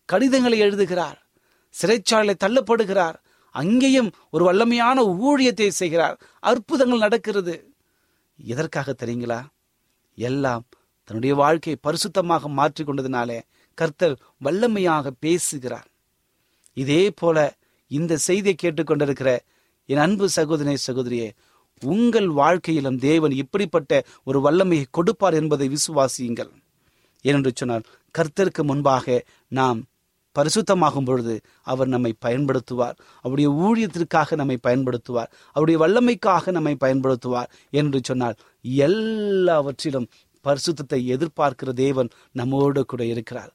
கடிதங்களை 0.05 0.59
எழுதுகிறார். 0.59 1.19
சிறைச்சாலை 1.83 2.35
தள்ளப்படுகிறார். 2.45 3.15
அங்கேயும் 3.51 4.13
ஒரு 4.31 4.45
வல்லமையான 4.53 4.99
ஊழியத்தை 5.29 5.69
செய்கிறார். 5.69 6.21
அற்புதங்கள் 6.39 6.99
நடக்கிறது. 6.99 7.73
எதற்காக 8.47 8.95
தெரியுங்களா? 9.03 9.41
எல்லாம் 10.15 10.65
தன்னுடைய 11.05 11.35
வாழ்க்கையை 11.35 11.81
பரிசுத்தமாக 11.83 12.47
மாற்றிக் 12.47 12.89
கொண்டதினாலே 12.89 13.41
கர்த்தர் 13.75 14.19
வல்லமையாக 14.45 15.11
பேசுகிறார். 15.21 15.87
இதே 16.73 17.11
போல 17.11 17.57
இந்த 17.87 18.17
செய்தியை 18.17 18.57
கேட்டுக்கொண்டிருக்கிற 18.63 19.39
என் 19.87 19.99
அன்பு 19.99 20.29
சகோதரனை 20.29 20.77
சகோதரியே 20.87 21.31
உங்கள் 21.85 22.29
வாழ்க்கையிலும் 22.29 22.99
தேவன் 22.99 23.31
இப்படிப்பட்ட 23.31 24.05
ஒரு 24.25 24.41
வல்லமையை 24.41 24.87
கொடுப்பார் 24.91 25.35
என்பதை 25.35 25.69
விசுவாசியுங்கள். 25.69 26.51
ஏனென்று 27.23 27.51
சொன்னால் 27.55 27.83
கர்த்தருக்கு 28.19 28.63
முன்பாக 28.63 29.25
நாம் 29.49 29.85
பரிசுத்தமாகும் 30.39 31.05
பொழுது 31.05 31.41
அவர் 31.63 31.89
நம்மை 31.89 32.15
பயன்படுத்துவார். 32.25 32.97
அவருடைய 33.23 33.51
ஊழியத்திற்காக 33.51 34.35
நம்மை 34.35 34.59
பயன்படுத்துவார். 34.63 35.31
அவருடைய 35.53 35.79
வல்லமைக்காக 35.81 36.51
நம்மை 36.51 36.77
பயன்படுத்துவார். 36.81 37.49
என்று 37.71 38.01
சொன்னால் 38.03 38.35
எல்லாவற்றிலும் 38.63 40.09
பரிசுத்தத்தை 40.45 41.01
எதிர்பார்க்கிற 41.15 41.73
தேவன் 41.73 42.09
நம்மோடு 42.33 42.85
கூட 42.85 43.05
இருக்கிறார். 43.05 43.55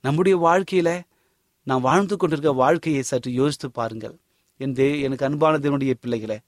நம்முடைய 0.00 0.38
வாழ்க்கையில 0.38 1.00
நாம் 1.62 1.80
வாழ்ந்து 1.80 2.16
கொண்டிருக்க 2.16 2.52
வாழ்க்கையை 2.52 3.02
சற்று 3.02 3.32
யோசித்து 3.32 3.70
பாருங்கள். 3.70 4.16
என் 4.56 4.72
தே 4.72 5.00
எனக்கு 5.00 5.24
அன்பான 5.24 5.58
தேவனுடைய 5.58 5.94
பிள்ளைகளே 6.00 6.38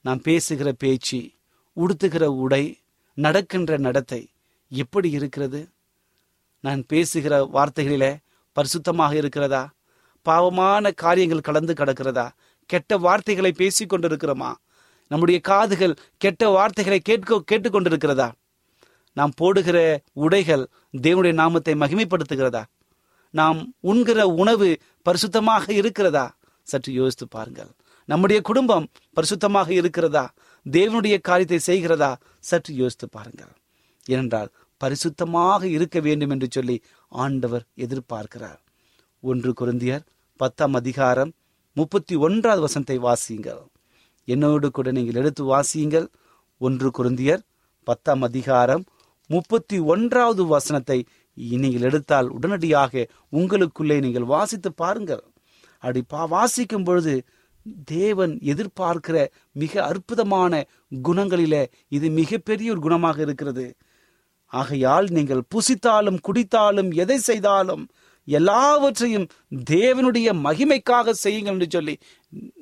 நாம் 0.00 0.20
பேசுகிற 0.20 0.72
பேச்சு 0.72 1.30
உடுத்துகிற 1.76 2.24
உடை 2.24 2.78
நடக்கின்ற 3.14 3.76
நடத்தை 3.76 4.28
எப்படி 4.68 5.10
இருக்கிறது? 5.10 5.68
நான் 6.60 6.84
பேசுகிற 6.86 7.48
வார்த்தைகளில 7.52 8.18
பரிசுத்தமாக 8.56 9.12
இருக்கிறதா? 9.14 9.62
பாவமான 10.26 10.90
காரியங்கள் 10.94 11.40
கலந்து 11.40 11.72
கிடக்கிறதா? 11.72 12.26
கெட்ட 12.66 12.96
வார்த்தைகளை 12.96 13.52
பேசி 13.52 13.84
கொண்டிருக்கிறோமா? 13.84 14.52
நம்முடைய 15.08 15.40
காதுகள் 15.40 15.94
கெட்ட 16.16 16.48
வார்த்தைகளை 16.48 17.00
கேட்க 17.00 17.44
கேட்டுக்கொண்டிருக்கிறதா 17.50 18.32
நாம் 19.12 19.32
போடுகிற 19.36 19.78
உடைகள் 20.12 20.68
தேவனுடைய 20.96 21.32
நாமத்தை 21.32 21.74
மகிமைப்படுத்துகிறதா? 21.74 22.64
நாம் 23.30 23.74
உண்கிற 23.80 24.26
உணவு 24.26 24.78
பரிசுத்தமாக 25.04 25.70
இருக்கிறதா? 25.70 26.36
சற்று 26.62 26.92
யோசித்து 26.92 27.28
பாருங்கள். 27.28 27.70
நம்முடைய 28.08 28.40
குடும்பம் 28.40 28.86
பரிசுத்தமாக 29.16 29.68
இருக்கிறதா? 29.70 30.24
தேவனுடைய 30.66 31.16
காரியத்தை 31.20 31.58
செய்கிறதா? 31.66 32.10
சற்று 32.48 32.72
யோசித்து 32.74 33.08
பாருங்கள். 33.08 33.52
ஏனென்றால் 34.06 34.50
பரிசுத்தமாக 34.80 35.62
இருக்க 35.76 36.00
வேண்டும் 36.00 36.30
என்று 36.30 36.48
சொல்லி 36.50 36.76
ஆண்டவர் 37.08 37.64
எதிர்பார்க்கிறார். 37.84 38.58
ஒன்று 39.22 39.52
குருந்தியர் 39.60 40.04
பத்தாம் 40.40 40.74
அதிகாரம் 40.74 41.32
முப்பத்தி 41.76 42.14
ஒன்றாவது 42.16 42.62
வசனத்தை 42.66 42.98
வாசியுங்கள். 42.98 43.62
என்னோடு 44.28 44.68
கூட 44.70 44.88
நீங்கள் 44.90 45.14
எடுத்து 45.14 45.42
வாசியுங்கள். 45.54 46.06
ஒன்று 46.60 46.88
குருந்தியர் 46.98 47.42
பத்தாம் 47.84 48.22
அதிகாரம் 48.22 48.84
முப்பத்தி 49.30 49.78
ஒன்றாவது 49.92 50.42
வசனத்தை 50.46 50.98
நீங்கள் 51.36 51.86
எடுத்தால் 51.88 52.28
உடனடியாக 52.36 53.06
உங்களுக்குள்ளே 53.32 53.96
நீங்கள் 54.06 54.30
வாசித்து 54.34 54.70
பாருங்கள். 54.72 55.24
அப்படி 55.82 56.00
பா 56.12 56.22
வாசிக்கும் 56.36 56.86
பொழுது 56.88 57.14
தேவன் 57.84 58.38
எதிர்பார்க்கிற 58.42 59.26
மிக 59.52 59.84
அற்புதமான 59.84 60.64
குணங்களிலே 61.02 61.66
இது 61.88 62.10
மிகப்பெரிய 62.10 62.72
ஒரு 62.74 62.80
குணமாக 62.88 63.18
இருக்கிறது. 63.20 63.76
ஆகையால் 64.46 65.08
நீங்கள் 65.08 65.42
புசித்தாலும் 65.54 66.18
குடித்தாலும் 66.28 66.94
எதை 66.94 67.18
செய்தாலும் 67.18 67.88
எல்லாவற்றையும் 68.24 69.26
தேவனுடைய 69.70 70.28
மகிமைக்காக 70.46 71.10
செய்யுங்கள் 71.10 71.52
என்று 71.52 71.68
சொல்லி 71.70 71.98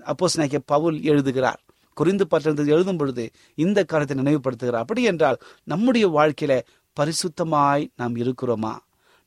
அப்போஸ் 0.07 0.61
பவுல் 0.67 1.03
எழுதுகிறார். 1.03 1.61
குறிந்து 1.97 2.23
பற்றிருந்தது 2.23 2.71
எழுதும் 2.71 2.97
பொழுது 2.97 3.31
இந்த 3.55 3.85
காலத்தை 3.85 4.17
நினைவுபடுத்துகிறார். 4.17 4.85
அப்படி 4.85 5.03
என்றால் 5.03 5.39
நம்முடைய 5.65 6.09
வாழ்க்கையில 6.09 6.61
பரிசுத்தமாய் 6.97 7.87
நாம் 7.97 8.17
இருக்கிறோமா? 8.17 8.77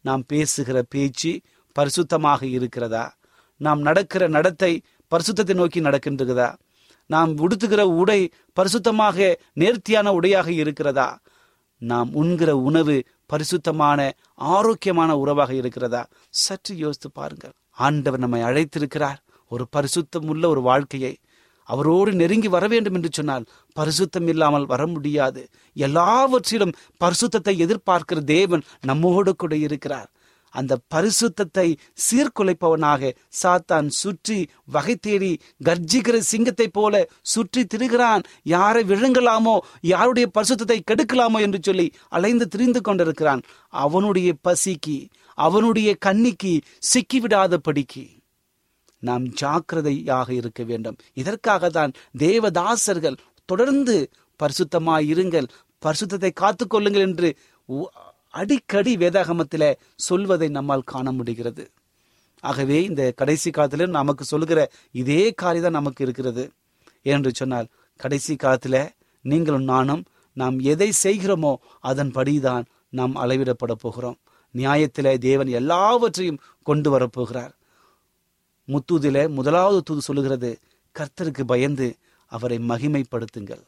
நாம் 0.01 0.23
பேசுகிற 0.27 0.83
பேச்சு 0.89 1.41
பரிசுத்தமாக 1.75 2.43
இருக்கிறதா? 2.43 3.17
நாம் 3.57 3.79
நடக்கிற 3.79 4.27
நடத்தை 4.27 4.81
பரிசுத்தத்தை 5.15 5.53
நோக்கி 5.53 5.81
நடக்கின்றதா? 5.81 6.55
நாம் 7.05 7.37
உடுத்துகிற 7.37 7.81
உடை 7.81 8.29
பரிசுத்தமாக 8.59 9.35
நேர்த்தியான 9.53 10.13
உடையாக 10.13 10.51
இருக்கிறதா? 10.51 11.19
நாம் 11.77 12.13
உண்கிற 12.13 12.57
உணவு 12.57 13.03
பரிசுத்தமான 13.25 14.13
ஆரோக்கியமான 14.33 15.17
உறவாக 15.17 15.53
இருக்கிறதா? 15.53 16.07
சற்று 16.29 16.75
யோசித்து 16.75 17.11
பாருங்கள். 17.11 17.51
ஆண்டவர் 17.71 18.19
நம்மை 18.19 18.41
அழைத்திருக்கிறார். 18.41 19.19
ஒரு 19.47 19.67
பரிசுத்தம் 19.75 20.27
உள்ள 20.27 20.49
ஒரு 20.49 20.61
வாழ்க்கையை 20.61 21.17
அவரோடு 21.63 22.11
நெருங்கி 22.13 22.47
வர 22.47 22.67
வேண்டும் 22.67 22.93
என்று 22.93 23.09
சொன்னால் 23.11 23.45
பரிசுத்தம் 23.75 24.27
இல்லாமல் 24.27 24.65
வர 24.65 24.87
முடியாது. 24.87 25.47
எல்லாவற்றிலும் 25.73 26.73
பரிசுத்தத்தை 26.99 27.65
எதிர்பார்க்கிற 27.65 28.19
தேவன் 28.23 28.61
நம்மோடு 28.81 29.35
கூட 29.35 29.55
இருக்கிறார். 29.55 30.09
அந்த 30.49 30.79
பரிசுத்தத்தை 30.95 31.65
சீர்குலைப்பவனாக 32.05 33.11
சாத்தான் 33.41 33.87
சுற்றி 33.93 34.37
வகை 34.65 34.95
தேடி 34.95 35.31
கர்ஜிக்கிற 35.63 36.17
சிங்கத்தை 36.23 36.67
போல 36.67 36.93
சுற்றி 37.21 37.65
திரிகிறான். 37.65 38.23
யாரை 38.43 38.83
விழுங்கலாமோ 38.83 39.55
யாருடைய 39.81 40.27
பரிசுத்தத்தை 40.33 40.79
கெடுக்கலாமோ 40.81 41.39
என்று 41.39 41.59
சொல்லி 41.61 41.87
அலைந்து 42.09 42.47
திரிந்து 42.47 42.81
கொண்டிருக்கிறான். 42.81 43.43
அவனுடைய 43.73 44.29
பசிக்கு 44.47 44.97
அவனுடைய 45.37 45.89
கண்ணிக்கு 45.99 46.53
சிக்கிவிடாதபடிக்கு 46.93 48.05
நாம் 49.03 49.25
ஜாக்கிரதையாக 49.33 50.33
இருக்க 50.33 50.63
வேண்டும். 50.63 50.97
இதற்காக 51.13 51.69
தான் 51.69 51.91
தேவதாசர்கள் 52.17 53.17
தொடர்ந்து 53.49 53.95
பரிசுத்தமாய் 54.39 55.07
இருங்கள் 55.13 55.47
பரிசுத்தத்தை 55.81 56.31
காத்துக்கொள்ளுங்கள் 56.39 57.05
என்று 57.09 57.29
உ- 57.69 57.89
அடிக்கடி 58.33 58.91
வேதாகமத்தில் 58.97 59.77
சொல்வதை 60.07 60.47
நம்மால் 60.49 60.89
காண 60.91 61.11
முடிகிறது. 61.11 61.63
ஆகவே 62.43 62.77
இந்த 62.83 63.03
கடைசி 63.11 63.49
காலத்தில் 63.51 63.97
நமக்கு 63.99 64.23
சொல்லுகிற 64.23 64.59
இதே 64.91 65.21
காரியம் 65.31 65.65
தான் 65.65 65.77
நமக்கு 65.79 66.03
இருக்கிறது. 66.03 66.43
என்று 67.01 67.31
சொன்னால் 67.33 67.67
கடைசி 67.99 68.33
காலத்தில் 68.35 68.81
நீங்களும் 69.25 69.63
நானும் 69.63 70.03
நாம் 70.37 70.57
எதை 70.73 70.89
செய்கிறோமோ 71.03 71.53
அதன்படி 71.79 72.33
தான் 72.39 72.65
நாம் 72.89 73.15
அளவிடப்பட 73.15 73.73
போகிறோம். 73.83 74.17
நியாயத்தில் 74.55 75.11
தேவன் 75.19 75.49
எல்லாவற்றையும் 75.59 76.41
கொண்டு 76.67 76.89
வரப்போகிறார் 76.95 77.53
முத்தூதில 78.67 79.17
முதலாவது 79.29 79.79
தூது 79.81 80.01
சொல்லுகிறது 80.01 80.49
கர்த்தருக்கு 80.95 81.43
பயந்து 81.43 81.87
அவரை 82.31 82.57
மகிமைப்படுத்துங்கள். 82.71 83.63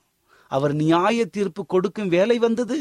அவர் 0.52 0.74
நியாய 0.74 1.26
தீர்ப்பு 1.26 1.62
கொடுக்கும் 1.66 2.12
வேலை 2.16 2.38
வந்தது. 2.38 2.80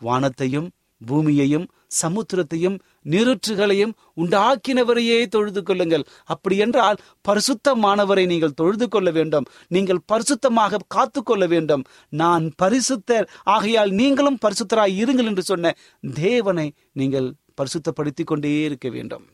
வானத்தையும் 0.00 0.68
பூமியையும் 1.04 1.66
சமுத்திரத்தையும் 2.02 2.78
நிறுற்றுகளையும் 3.04 3.92
உண்டாக்கினவரையே 4.16 5.26
தொழுது 5.26 5.62
கொள்ளுங்கள். 5.62 6.04
அப்படி 6.24 6.56
என்றால் 6.56 6.96
பரிசுத்தமானவரை 7.28 8.26
நீங்கள் 8.26 8.54
தொழுது 8.54 8.88
கொள்ள 8.88 9.10
வேண்டும். 9.10 9.46
நீங்கள் 9.68 10.00
பரிசுத்தமாக 10.12 10.80
காத்து 10.88 11.22
கொள்ள 11.22 11.46
வேண்டும். 11.46 11.84
நான் 12.08 12.52
பரிசுத்தர். 12.62 13.26
ஆகையால் 13.44 13.90
நீங்களும் 13.90 14.38
பரிசுத்தராய் 14.46 14.96
இருங்கள் 15.02 15.24
என்று 15.24 15.42
சொன்ன 15.42 15.74
தேவனை 16.14 16.72
நீங்கள் 16.92 17.34
பரிசுத்தப்படுத்திக் 17.60 18.24
கொண்டே 18.24 18.62
இருக்க 18.62 18.88
வேண்டும். 18.88 19.24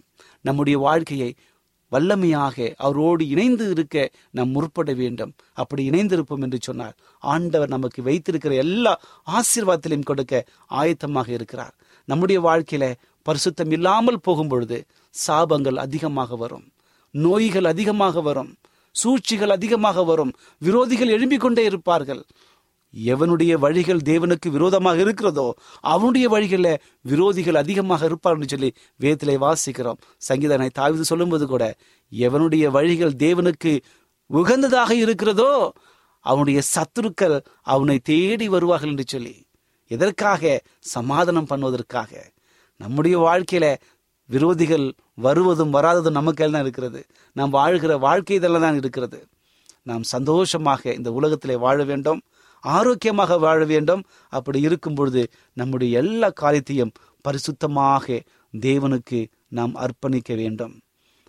நம்முடைய 0.41 0.79
வாழ்க்கையை 0.79 1.35
வல்லமையாக 1.93 2.75
அவரோடு 2.77 3.23
இணைந்து 3.29 3.65
இருக்க 3.71 3.97
நாம் 4.31 4.55
முற்பட 4.57 4.93
வேண்டும். 4.95 5.33
அப்படி 5.53 5.83
இணைந்திருப்போம் 5.91 6.45
என்று 6.47 6.59
சொன்னால் 6.61 6.97
ஆண்டவர் 7.23 7.75
நமக்கு 7.77 8.03
வைத்திருக்கிற 8.03 8.55
எல்லா 8.65 8.93
ஆசீர்வாதத்திலையும் 9.39 10.09
கொடுக்க 10.11 10.45
ஆயத்தமாக 10.71 11.29
இருக்கிறார். 11.29 11.75
நம்முடைய 12.09 12.39
வாழ்க்கையில 12.49 12.87
பரிசுத்தம் 13.27 13.73
இல்லாமல் 13.77 14.21
போகும் 14.21 14.49
பொழுது 14.49 14.79
சாபங்கள் 15.15 15.79
அதிகமாக 15.87 16.37
வரும் 16.37 16.67
நோய்கள் 17.15 17.65
அதிகமாக 17.65 18.21
வரும் 18.21 18.53
சூழ்ச்சிகள் 18.95 19.53
அதிகமாக 19.57 20.03
வரும் 20.05 20.33
விரோதிகள் 20.63 21.13
எழும்பிக் 21.17 21.45
கொண்டே 21.45 21.63
இருப்பார்கள். 21.65 22.23
எவனுடைய 22.95 23.53
வழிகள் 23.59 23.99
தேவனுக்கு 23.99 24.49
விரோதமாக 24.51 25.01
இருக்கிறதோ 25.01 25.55
அவனுடைய 25.81 26.29
வழிகளில் 26.29 26.81
விரோதிகள் 27.09 27.55
அதிகமாக 27.55 28.09
இருப்பார்னு 28.09 28.49
சொல்லி 28.49 28.71
வேத்திலே 29.01 29.37
வாசிக்கிறோம். 29.47 30.01
சங்கீதனை 30.17 30.69
தாவிது 30.79 31.01
சொல்லும்போது 31.01 31.47
கூட 31.47 31.77
எவனுடைய 32.13 32.71
வழிகள் 32.71 33.15
தேவனுக்கு 33.15 33.81
உகந்ததாக 34.31 34.91
இருக்கிறதோ 34.91 35.73
அவனுடைய 36.21 36.61
சத்துருக்கள் 36.75 37.41
அவனை 37.63 37.99
தேடி 37.99 38.49
வருவார்கள் 38.49 38.89
என்று 38.89 39.05
சொல்லி 39.07 39.47
எதற்காக? 39.91 40.61
சமாதானம் 40.79 41.49
பண்ணுவதற்காக. 41.51 42.13
நம்முடைய 42.77 43.19
வாழ்க்கையில 43.19 43.67
விரோதிகள் 44.31 44.93
வருவதும் 45.15 45.73
வராததும் 45.75 46.11
நமக்கு 46.11 46.51
தான் 46.51 46.63
இருக்கிறது. 46.63 47.01
நாம் 47.33 47.51
வாழ்கிற 47.51 47.97
வாழ்க்கை 47.97 48.37
இதெல்லாம் 48.37 48.61
தான் 48.61 48.77
இருக்கிறது. 48.77 49.19
நாம் 49.83 50.03
சந்தோஷமாக 50.03 50.93
இந்த 50.93 51.13
உலகத்திலே 51.13 51.57
வாழ 51.57 51.85
வேண்டும். 51.85 52.21
ஆரோக்கியமாக 52.63 53.39
வாழ 53.39 53.65
வேண்டும். 53.65 54.03
அப்படி 54.29 54.61
இருக்கும் 54.61 54.95
பொழுது 54.95 55.23
நம்முடைய 55.53 55.99
எல்லா 55.99 56.31
காரியத்தையும் 56.31 56.93
பரிசுத்தமாக 57.29 58.21
தேவனுக்கு 58.55 59.21
நாம் 59.49 59.75
அர்ப்பணிக்க 59.75 60.37
வேண்டும். 60.37 60.75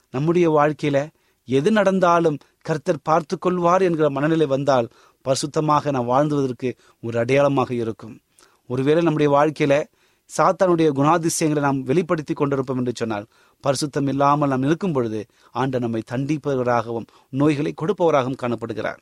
நம்முடைய 0.09 0.47
வாழ்க்கையில 0.49 1.07
எது 1.47 1.71
நடந்தாலும் 1.71 2.37
கர்த்தர் 2.61 2.99
பார்த்து 3.03 3.35
கொள்வார் 3.37 3.81
என்கிற 3.81 4.09
மனநிலை 4.09 4.45
வந்தால் 4.45 4.87
பரிசுத்தமாக 5.25 5.91
நாம் 5.91 6.05
வாழ்ந்துவதற்கு 6.05 6.69
ஒரு 7.01 7.19
அடையாளமாக 7.19 7.73
இருக்கும். 7.73 8.15
ஒருவேளை 8.69 9.03
நம்முடைய 9.03 9.29
வாழ்க்கையில 9.37 9.83
சாத்தானுடைய 10.37 10.89
குணாதிசயங்களை 10.89 11.59
நாம் 11.59 11.81
வெளிப்படுத்தி 11.83 12.33
கொண்டிருப்போம் 12.33 12.77
என்று 12.77 12.93
சொன்னால் 12.95 13.25
பரிசுத்தம் 13.63 14.07
இல்லாமல் 14.07 14.49
நாம் 14.49 14.63
இருக்கும் 14.63 14.91
பொழுது 14.91 15.25
ஆண்ட 15.51 15.79
நம்மை 15.79 16.01
தண்டிப்பவராகவும் 16.11 17.07
நோய்களை 17.29 17.73
கொடுப்பவராகவும் 17.81 18.41
காணப்படுகிறார். 18.41 19.01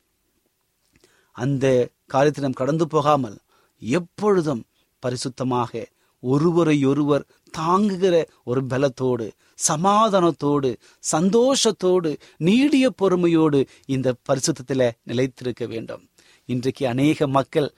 அந்த 1.32 1.90
காரியத்தினம் 2.14 2.54
கடந்து 2.54 2.88
போகாமல் 2.88 3.38
எப்பொழுதும் 3.80 4.64
பரிசுத்தமாக 5.06 5.86
ஒருவரையொருவர் 6.20 7.24
தாங்குகிற 7.52 8.28
ஒரு 8.44 8.66
பலத்தோடு 8.66 9.32
சமாதானத்தோடு 9.68 10.76
சந்தோஷத்தோடு 11.12 12.20
நீடிய 12.38 12.90
பொறுமையோடு 12.90 13.68
இந்த 13.86 14.14
பரிசுத்தத்தில் 14.30 14.92
நிலைத்திருக்க 15.04 15.66
வேண்டும். 15.66 16.10
இன்றைக்கு 16.46 16.88
அநேக 16.88 17.28
மக்கள் 17.28 17.74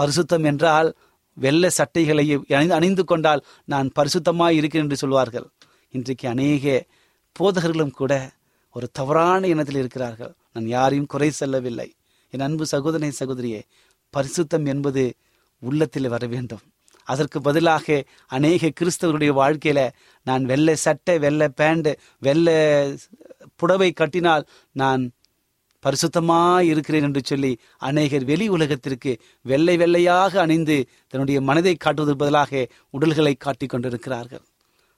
பரிசுத்தம் 0.00 0.44
என்றால் 0.44 0.96
வெள்ளை 1.34 1.70
சட்டைகளை 1.70 2.36
அணி- 2.36 2.68
அணிந்து 2.68 3.04
கொண்டால் 3.04 3.44
நான் 3.64 3.90
பரிசுத்தமாக 3.98 4.50
இருக்கிறேன் 4.50 4.86
என்று 4.86 4.96
சொல்வார்கள். 4.96 5.48
இன்றைக்கு 5.90 6.28
அநேக 6.28 6.84
போதகர்களும் 7.40 7.90
கூட 7.90 8.32
ஒரு 8.72 8.88
தவறான 8.92 9.46
இனத்தில் 9.46 9.76
இருக்கிறார்கள். 9.76 10.34
நான் 10.52 10.66
யாரையும் 10.66 11.06
குறை 11.06 11.30
செல்லவில்லை. 11.30 11.94
என் 12.36 12.46
அன்பு 12.46 12.64
சகோதரனை 12.66 13.12
சகோதரியே 13.20 13.60
பரிசுத்தம் 14.14 14.66
என்பது 14.72 15.02
உள்ளத்தில் 15.62 16.12
வர 16.14 16.24
வேண்டும். 16.34 16.64
அதற்கு 17.08 17.38
பதிலாக 17.46 17.96
அநேக 18.36 18.70
கிறிஸ்தவருடைய 18.78 19.32
வாழ்க்கையில 19.42 19.80
நான் 20.26 20.44
வெள்ளை 20.44 20.74
சட்டை 20.86 21.14
வெள்ளை 21.24 21.48
பேண்ட் 21.60 21.90
வெள்ளை 22.26 22.56
புடவை 23.60 23.90
கட்டினால் 23.92 24.44
நான் 24.80 25.02
பரிசுத்தமா 25.84 26.40
இருக்கிறேன் 26.70 27.06
என்று 27.08 27.22
சொல்லி 27.24 27.52
அநேகர் 27.88 28.24
வெளி 28.30 28.46
உலகத்திற்கு 28.56 29.12
வெள்ளை 29.50 29.74
வெள்ளையாக 29.82 30.40
அணிந்து 30.44 30.76
தன்னுடைய 31.10 31.38
மனதை 31.48 31.74
காட்டுவதற்கு 31.76 32.22
பதிலாக 32.24 32.62
உடல்களை 32.96 33.34
காட்டிக் 33.44 33.72
கொண்டிருக்கிறார்கள். 33.72 34.44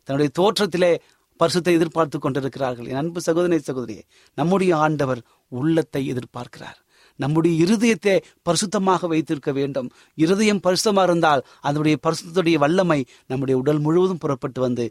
தன்னுடைய 0.09 0.31
தோற்றத்திலே 0.39 0.93
பரிசுத்தை 1.41 1.73
எதிர்பார்த்து 1.79 2.19
கொண்டிருக்கிறார்கள். 2.19 2.87
என் 2.87 3.01
அன்பு 3.03 3.21
சகோதரி 3.21 3.59
சகோதரியே 3.69 4.05
நம்முடைய 4.39 4.73
ஆண்டவர் 4.85 5.21
உள்ளத்தை 5.53 6.03
எதிர்பார்க்கிறார். 6.13 6.79
நம்முடைய 7.19 7.55
இருதயத்தை 7.65 8.15
பரிசுத்தமாக 8.49 9.09
வைத்திருக்க 9.13 9.53
வேண்டும். 9.53 9.89
இருதயம் 10.15 10.63
பரிசுத்தமாக 10.67 11.09
இருந்தால் 11.11 11.43
அதனுடைய 11.61 11.97
பரிசுத்தத்துடைய 12.07 12.59
வல்லமை 12.65 13.01
நம்முடைய 13.27 13.57
உடல் 13.63 13.79
முழுவதும் 13.79 14.23
புறப்பட்டு 14.25 14.61
வந்து 14.61 14.87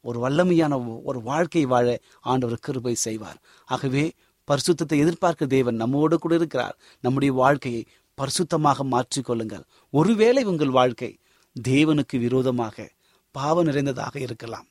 ஒரு 0.00 0.18
வல்லமையான 0.24 1.00
ஒரு 1.04 1.18
வாழ்க்கை 1.22 1.64
வாழ 1.72 1.86
ஆண்டவர் 2.32 2.64
கிருபை 2.66 2.94
செய்வார். 3.06 3.38
ஆகவே 3.68 4.04
பரிசுத்தத்தை 4.48 4.96
எதிர்பார்க்க 5.04 5.52
தேவன் 5.56 5.80
நம்மோடு 5.82 6.16
கூட 6.18 6.34
இருக்கிறார். 6.34 6.76
நம்முடைய 7.04 7.32
வாழ்க்கையை 7.34 7.82
பரிசுத்தமாக 8.18 8.84
மாற்றிக்கொள்ளுங்கள். 8.94 9.64
ஒருவேளை 9.90 10.42
உங்கள் 10.44 10.76
வாழ்க்கை 10.80 11.10
தேவனுக்கு 11.56 12.16
விரோதமாக 12.18 12.86
பாவம் 13.34 13.64
நிறைந்ததாக 13.64 14.14
இருக்கலாம். 14.20 14.66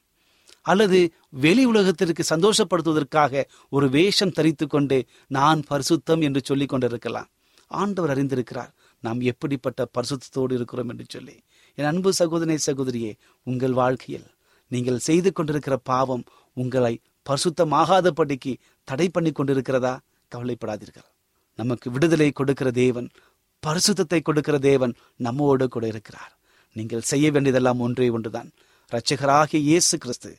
அல்லது 0.62 1.13
வெளி 1.30 1.63
உலகத்திற்கு 1.65 2.24
சந்தோஷப்படுத்துவதற்காக 2.34 3.43
ஒரு 3.69 3.89
வேஷம் 3.89 4.32
தரித்து 4.32 4.67
கொண்டு 4.67 4.97
நான் 5.28 5.62
பரிசுத்தம் 5.69 6.21
என்று 6.21 6.41
சொல்லிக் 6.43 6.69
கொண்டிருக்கலாம். 6.69 7.30
ஆண்டவர் 7.71 8.13
அறிந்திருக்கிறார் 8.15 8.71
நாம் 9.00 9.21
எப்படிப்பட்ட 9.21 9.82
பரிசுத்தோடு 9.97 10.54
இருக்கிறோம் 10.54 10.89
என்று 10.89 11.06
சொல்லி. 11.08 11.36
என் 11.78 11.86
அன்பு 11.86 12.13
சகோதரி 12.13 12.58
சகோதரியே 12.65 13.12
உங்கள் 13.43 13.74
வாழ்க்கையில் 13.74 14.28
நீங்கள் 14.67 15.00
செய்து 15.00 15.30
கொண்டிருக்கிற 15.32 15.78
பாவம் 15.78 16.24
உங்களை 16.54 16.93
பரிசுத்தமாகாதபடிக்கு 17.30 18.54
தடை 18.84 19.10
பண்ணி 19.10 19.32
கொண்டிருக்கிறதா? 19.32 19.97
கவலைப்படாதீர்கள். 20.32 21.08
நமக்கு 21.60 21.88
விடுதலை 21.91 22.32
கொடுக்கிற 22.32 22.71
தேவன் 22.71 23.10
பரிசுத்தத்தை 23.63 24.19
கொடுக்கிற 24.21 24.58
தேவன் 24.60 24.93
நம்மோடு 25.15 25.67
கூட 25.67 25.88
இருக்கிறார். 25.88 26.32
நீங்கள் 26.76 27.02
செய்ய 27.02 27.32
வேண்டியதெல்லாம் 27.32 27.80
ஒன்றே 27.80 28.10
ஒன்றுதான். 28.10 28.50
இரட்சகராகிய 28.91 29.60
இயேசு 29.69 29.97
கிறிஸ்து 29.97 30.32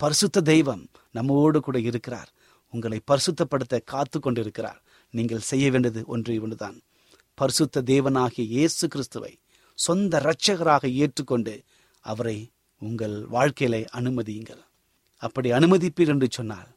பரிசுத்த 0.00 0.42
தெய்வம் 0.50 0.84
நம்மோடு 1.16 1.58
கூட 1.66 1.78
இருக்கிறார். 1.88 2.30
உங்களை 2.74 2.98
பரிசுத்தப்படுத்த 3.10 3.76
காத்து 3.92 4.18
கொண்டிருக்கிறார் 4.20 4.80
நீங்கள் 5.14 5.48
செய்ய 5.50 5.66
வேண்டியது 5.74 6.00
ஒன்று 6.14 6.34
ஒன்றுதான் 6.44 6.76
பரிசுத்த 7.38 7.82
தேவனாகிய 7.92 8.44
இயேசு 8.56 8.84
கிறிஸ்துவை 8.88 9.32
சொந்த 9.78 10.14
இரட்சகராக 10.24 10.84
ஏற்றுக்கொண்டு 11.02 11.54
அவரை 12.04 12.38
உங்கள் 12.82 13.16
வாழ்க்கையில 13.36 13.76
அனுமதியுங்கள். 13.98 14.62
அப்படி 15.22 15.48
அனுமதிப்பீர் 15.58 16.12
என்று 16.14 16.28
சொன்னால் 16.36 16.70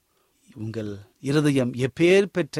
உங்கள் 0.56 0.92
இருதயம் 1.30 1.72
எப்பேர் 1.86 2.34
பெற்ற 2.36 2.58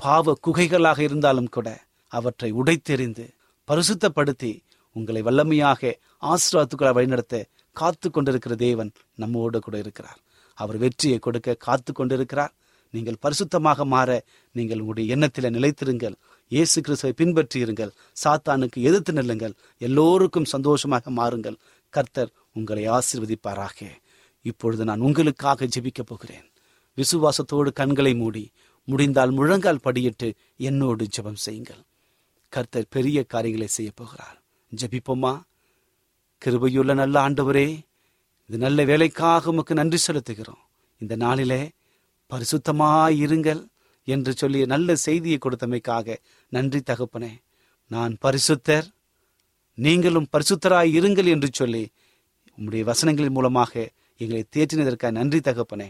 பாவ 0.00 0.34
குகைகளாக 0.46 0.98
இருந்தாலும் 1.08 1.50
கூட 1.56 1.68
அவற்றை 2.12 2.50
உடைத்தெறிந்து 2.60 3.26
பரிசுத்தப்படுத்தி 3.68 4.52
உங்களை 4.96 5.20
வல்லமையாக 5.28 5.92
ஆசீர்வாதத்துக்களை 6.32 6.92
வழிநடத்த 6.96 7.36
காத்து 7.72 8.10
கொண்டிருக்கிற 8.10 8.54
தேவன் 8.54 8.90
நம்மோடு 9.14 9.58
கூட 9.60 9.78
இருக்கிறார். 9.78 10.20
அவர் 10.54 10.76
வெற்றியை 10.76 11.18
கொடுக்க 11.18 11.54
காத்து 11.54 11.92
கொண்டிருக்கிறார் 11.92 12.52
நீங்கள் 12.90 13.20
பரிசுத்தமாக 13.22 13.84
மாற 13.84 14.24
நீங்கள் 14.52 14.78
உங்களுடைய 14.78 15.12
எண்ணத்தில் 15.14 15.50
நிலைத்திருங்கள். 15.50 16.14
இயேசு 16.48 16.80
கிறிஸ்துவை 16.80 17.12
பின்பற்றியிருங்கள். 17.18 17.92
சாத்தானுக்கு 18.24 18.78
எதிர்த்து 18.88 19.12
நில்லுங்கள். 19.12 19.54
எல்லோருக்கும் 19.78 20.44
சந்தோஷமாக 20.44 21.10
மாறுங்கள். 21.10 21.56
கர்த்தர் 21.88 22.32
உங்களை 22.52 22.88
ஆசீர்வதிப்பாராக. 22.88 23.88
இப்பொழுது 24.42 24.84
நான் 24.84 25.00
உங்களுக்காக 25.00 25.68
ஜெபிக்கப் 25.76 26.10
போகிறேன். 26.10 26.46
விசுவாசத்தோடு 26.98 27.72
கண்களை 27.72 28.14
மூடி 28.14 28.50
முடிந்தால் 28.84 29.30
முழங்கால் 29.30 29.84
படியிட்டு 29.84 30.34
என்னோடு 30.56 31.06
ஜெபம் 31.16 31.42
செய்யுங்கள். 31.46 31.82
கர்த்தர் 32.48 32.86
பெரிய 32.88 33.24
காரியங்களை 33.24 33.66
செய்ய 33.66 33.90
போகிறார். 33.94 34.42
ஜெபிப்போமா? 34.72 35.32
கிருபையுள்ள 36.44 36.94
நல்ல 36.94 37.28
ஆண்டவரே 37.28 37.68
இது 38.48 38.58
நல்ல 38.58 38.84
வேலைக்காக 38.84 39.50
உமக்கு 39.50 39.74
நன்றி 39.74 39.98
செலுத்துகிறோம். 40.06 40.62
இந்த 40.98 41.16
நாளிலே 41.16 41.70
பரிசுத்தமாய் 42.30 43.16
இருங்கள் 43.24 43.60
என்று 44.04 44.32
சொல்லி 44.32 44.66
நல்ல 44.66 44.94
செய்தியை 44.94 45.38
கொடுத்தமைக்காக 45.38 46.16
நன்றி 46.48 46.82
தகப்பனே. 46.90 47.32
நான் 47.86 48.16
பரிசுத்தர் 48.24 48.86
நீங்களும் 49.74 50.26
பரிசுத்தராய் 50.32 50.90
இருங்கள் 50.98 51.24
என்று 51.24 51.48
சொல்லி 51.52 51.92
உம்முடைய 52.58 52.82
வசனங்களின் 52.90 53.36
மூலமாக 53.38 53.90
எங்களை 54.16 54.44
தேற்றினதற்காக 54.56 55.10
நன்றி 55.10 55.38
தகப்பனே. 55.38 55.88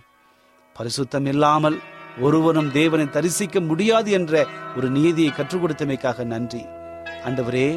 பரிசுத்தம் 0.77 1.27
இல்லாமல் 1.27 1.79
ஒருவனும் 2.21 2.73
தேவனை 2.73 3.11
தரிசிக்க 3.11 3.61
முடியாது 3.61 4.11
என்ற 4.11 4.47
ஒரு 4.77 4.91
நீதியை 4.91 5.33
கற்றுக் 5.33 5.63
கொடுத்தமைக்காக 5.65 6.25
நன்றி. 6.25 6.63
ஆண்டவரே 7.25 7.69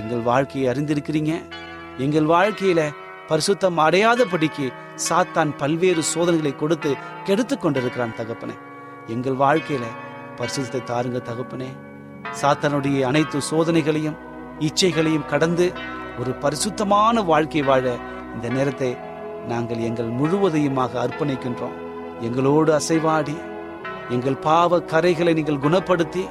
எங்கள் 0.00 0.20
வாழ்க்கையை 0.20 0.66
அறிந்திருக்கிறீங்க. 0.72 1.60
எங்கள் 1.98 2.24
வாழ்க்கையில 2.24 2.94
பரிசுத்தம் 3.28 3.76
அடையாதபடிக்கு 3.76 4.72
சாத்தான் 5.08 5.56
பல்வேறு 5.56 6.02
சோதனைகளை 6.02 6.56
கொடுத்து 6.56 6.96
கெடுத்துக் 7.24 7.60
கொண்டிருக்கிறான் 7.60 8.14
தகப்பனே. 8.16 8.58
எங்கள் 9.06 9.32
வாழ்க்கையில 9.32 9.82
பரிசுத்தத்தை 10.36 10.82
தாருங்க 10.84 11.22
தகப்பனே. 11.22 11.68
சாத்தானுடைய 12.42 13.00
அனைத்து 13.00 13.38
சோதனைகளையும் 13.50 14.18
இச்சைகளையும் 14.58 15.26
கடந்து 15.26 15.72
ஒரு 16.20 16.34
பரிசுத்தமான 16.34 17.22
வாழ்க்கை 17.22 17.62
வாழ 17.62 17.96
இந்த 18.34 18.48
நேரத்தை 18.48 18.96
நாங்கள் 19.48 19.76
எங்கள் 19.76 20.08
முழுவதையுமாக 20.08 21.08
அர்ப்பணிக்கின்றோம். 21.08 21.76
எங்களோடு 22.20 22.78
அசைவாடி 22.78 23.42
எங்கள் 24.08 24.36
பாவ 24.36 24.80
கரைகளை 24.80 25.34
நீங்கள் 25.34 25.70
குணப்படுத்தி 25.70 26.28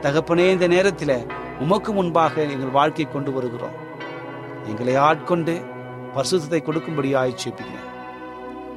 தகப்பனே 0.00 0.50
இந்த 0.50 0.66
நேரத்தில் 0.66 1.26
உமக்கு 1.58 1.92
முன்பாக 1.92 2.42
எங்கள் 2.42 2.70
வாழ்க்கை 2.70 3.12
கொண்டு 3.12 3.32
வருகிறோம். 3.32 3.83
எங்களை 4.70 4.96
ஆட்கொண்டு 4.96 5.54
பரிசுத்தத்தை 6.14 6.60
கொடுக்கும்படியாய் 6.62 7.40
சேப்பிக்கிறேன் 7.44 7.90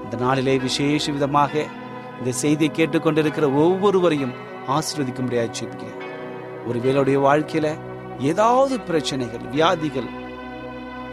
இந்த 0.03 0.17
நாளிலே 0.17 0.57
விசேஷ 0.57 1.11
விதமாக 1.11 1.53
இந்த 2.19 2.31
செய்தியை 2.31 2.73
கேட்டுக்கொண்டிருக்கிற 2.75 3.53
ஒவ்வொருவரையும் 3.55 4.35
ஆசீர்வதிக்கும்படியாய் 4.67 5.57
சேப்பிக்கிறேன் 5.59 6.03
ஒருவேளுடைய 6.67 7.17
வாழ்க்கையில 7.21 7.67
ஏதாவது 8.19 8.79
பிரச்சனைகள் 8.79 9.45
வியாதிகள் 9.47 10.09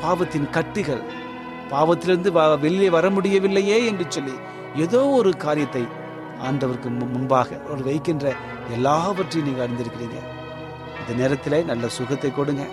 பாவத்தின் 0.01 0.51
கட்டுகள் 0.51 1.03
பாவத்திலிருந்து 1.71 2.31
வ- 2.31 2.61
வெளியே 2.61 2.91
வர 2.91 3.11
முடியவில்லையே 3.11 3.87
என்று 3.87 4.05
சொல்லி 4.09 4.35
ஏதோ 4.77 5.07
ஒரு 5.09 5.37
காரியத்தை 5.37 5.83
ஆண்டவருக்கு 6.43 6.89
மு- 6.91 7.11
முன்பாக 7.11 7.61
ஒரு 7.71 7.83
வைக்கின்ற 7.85 8.27
எல்லாவற்றையும் 8.73 9.49
நீங்கள் 9.49 9.67
அறிந்திருக்கிறீங்க. 9.67 10.19
இந்த 11.01 11.23
நேரத்தில் 11.23 11.65
நல்ல 11.65 11.89
சுகத்தை 11.89 12.31
கொடுங்க. 12.31 12.65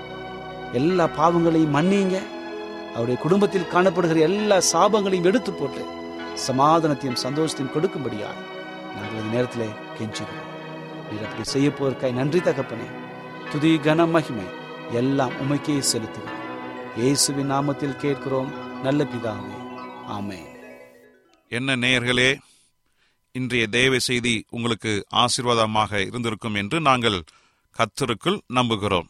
எல்லா 0.79 1.05
பாவங்களையும் 1.17 1.75
மன்னிங்க. 1.75 2.17
அவருடைய 2.93 3.17
குடும்பத்தில் 3.23 3.71
காணப்படுகிற 3.73 4.19
எல்லா 4.29 4.57
சாபங்களையும் 4.71 5.29
எடுத்து 5.29 5.51
போட்டு 5.53 5.83
சமாதானத்தையும் 6.47 7.21
சந்தோஷத்தையும் 7.25 7.73
கொடுக்கும்படியாக 7.75 8.37
நாங்கள் 8.95 9.19
இந்த 9.21 9.31
நேரத்தில் 9.35 9.77
கெஞ்சுகிறோம். 9.97 10.47
நீர் 11.09 11.25
அப்படி 11.27 11.45
செய்ய 11.53 11.69
போவதற்காய் 11.69 12.19
நன்றி 12.19 12.39
தகப்பனே. 12.39 12.87
துதி 13.51 13.71
கன 13.87 14.09
மகிமை 14.15 14.47
எல்லாம் 14.99 15.35
உமைக்கே 15.43 15.77
செலுத்துகிறோம். 15.91 16.39
இயேசுவின் 17.01 17.51
நாமத்தில் 17.51 18.01
கேட்கிறோம். 18.03 18.51
நல்ல 18.85 19.03
பிதாவே. 19.11 19.57
ஆமே 20.17 20.39
என்ன 21.57 21.75
நேயர்களே 21.75 22.29
இன்றைய 23.35 23.65
தேவ 23.77 23.99
செய்தி 24.07 24.35
உங்களுக்கு 24.49 24.91
ஆசீர்வாதமாக 25.23 25.99
இருந்திருக்கும் 26.07 26.57
என்று 26.61 26.77
நாங்கள் 26.87 27.17
கத்தருக்குள் 27.75 28.39
நம்புகிறோம். 28.57 29.09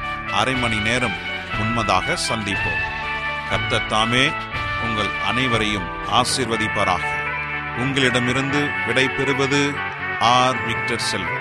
அரை 0.33 0.55
மணி 0.55 0.79
நேரம் 0.79 1.15
உண்மதாக 1.61 2.17
சந்திப்போம். 2.29 2.83
கர்த்தர் 3.49 3.85
தாமே 3.85 4.31
உங்கள் 4.83 5.09
அனைவரையும் 5.27 5.87
ஆசீர்வதிப்பாராக. 6.11 7.03
உங்களிடமிருந்து 7.77 8.69
விடை 8.87 9.09
பெறுவது 9.09 9.73
ஆர். 10.19 10.65
விக்டர் 10.65 10.99
செல்வம். 10.99 11.40